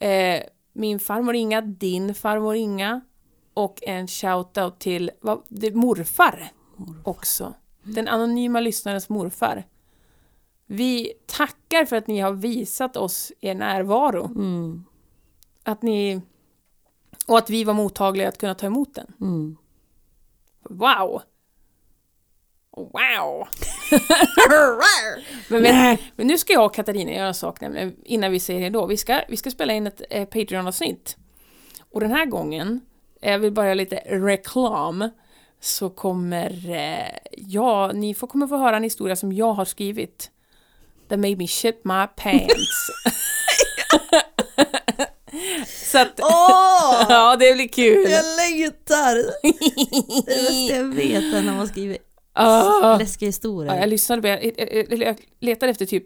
[0.00, 0.42] eh,
[0.72, 3.00] min farmor Inga, din farmor Inga
[3.54, 6.52] och en shout-out till vad, det, morfar
[7.04, 7.54] också.
[7.82, 9.66] Den anonyma lyssnarens morfar.
[10.66, 14.24] Vi tackar för att ni har visat oss er närvaro.
[14.24, 14.84] Mm.
[15.62, 16.20] Att ni...
[17.26, 19.12] Och att vi var mottagliga att kunna ta emot den.
[19.20, 19.56] Mm.
[20.62, 21.22] Wow!
[22.80, 23.48] Wow!
[25.48, 28.60] men, men, men nu ska jag och Katarina göra en sak nämligen, innan vi säger
[28.60, 28.86] det då.
[28.86, 31.16] Vi ska, vi ska spela in ett eh, Patreon-avsnitt.
[31.90, 32.80] Och den här gången,
[33.20, 35.10] jag vill bara göra lite reklam,
[35.60, 40.30] så kommer eh, jag, ni får, kommer få höra en historia som jag har skrivit.
[41.08, 42.90] That made me shit my pants.
[45.92, 47.06] så att, Åh!
[47.08, 48.10] ja det blir kul.
[48.10, 49.14] Jag längtar!
[50.26, 51.98] Det är jag vet när man skriver
[52.46, 52.96] Ah.
[52.98, 53.76] läskiga Ja, historier.
[53.76, 56.04] jag lyssnade på, jag, jag, letade efter typ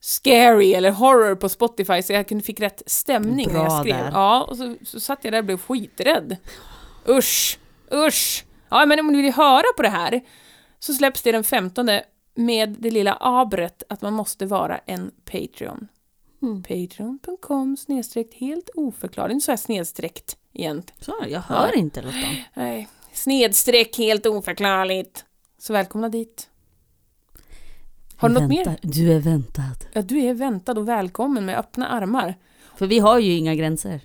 [0.00, 3.96] scary eller horror på Spotify så jag kunde fick rätt stämning när jag Bra skrev.
[3.96, 4.10] där.
[4.12, 6.36] Ja, och så, så satt jag där och blev skiträdd.
[7.08, 7.58] Usch,
[7.92, 8.44] usch.
[8.68, 10.20] Ja, men om ni vill höra på det här
[10.78, 11.88] så släpps det den 15
[12.34, 15.88] med det lilla abret att man måste vara en Patreon.
[16.42, 16.62] Mm.
[16.62, 19.34] Patreon.com snedstreckt helt oförklarligt.
[19.34, 20.82] Nu sa jag snedstreckt igen.
[21.00, 22.16] Så, jag hör inte Lotta.
[22.54, 25.24] Nej, snedstreck helt oförklarligt.
[25.66, 26.48] Så välkomna dit.
[28.16, 28.78] Har du något mer?
[28.82, 29.76] Du är väntad.
[29.92, 32.34] Ja, du är väntad och välkommen med öppna armar.
[32.76, 34.00] För vi har ju inga gränser.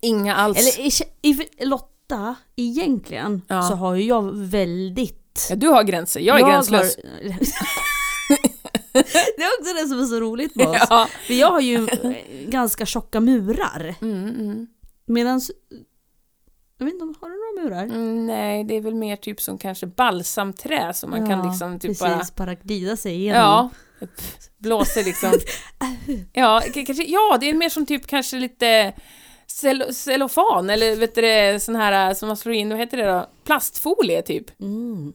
[0.00, 0.58] Inga alls.
[0.58, 0.86] Eller
[1.22, 3.62] i, i, Lotta, egentligen Ja.
[3.62, 5.46] så har ju jag väldigt...
[5.50, 6.96] Ja, du har gränser, jag är gränslös.
[6.96, 7.02] Har...
[9.36, 10.86] det är också det som är så roligt med oss.
[10.90, 11.08] Ja.
[11.26, 12.12] För jag har ju eh,
[12.48, 13.94] ganska tjocka murar.
[14.00, 14.66] Mm, mm.
[15.04, 15.40] Medan...
[16.78, 17.84] Jag vet inte, har du några murar?
[17.84, 21.88] Mm, nej, det är väl mer typ som kanske balsamträ som man kan liksom typ
[22.00, 22.46] precis, bara...
[22.46, 23.40] bara glida sig igenom.
[23.40, 23.70] Ja,
[24.58, 25.32] blåser liksom.
[26.32, 28.92] Ja, kanske, ja, det är mer som typ kanske lite
[29.46, 33.26] cell cellofan eller vet du sån här som man slår in, vad heter det då?
[33.44, 34.60] Plastfolie typ.
[34.60, 35.12] Mm.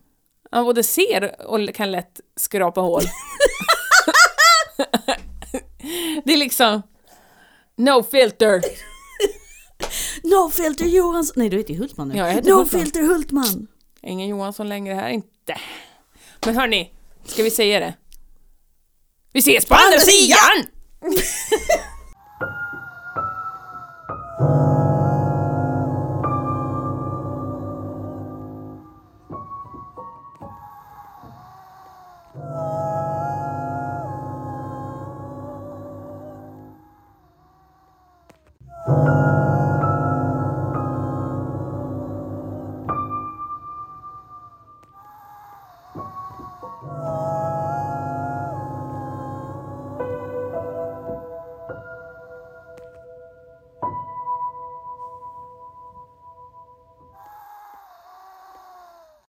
[0.52, 3.02] Man både ser och kan lätt skrapa hål.
[6.24, 6.82] det är liksom...
[7.76, 8.62] No filter.
[10.24, 11.34] No filter Johansson!
[11.38, 12.18] Nej du heter ju Hultman nu.
[12.18, 12.82] Ja, jag heter no Hultman.
[12.82, 13.68] filter Hultman!
[14.04, 15.58] Ingen Johansson längre här, inte.
[16.46, 16.92] Men hörni,
[17.26, 17.94] ska vi säga det?
[19.34, 20.72] Vi ses på andra sidan!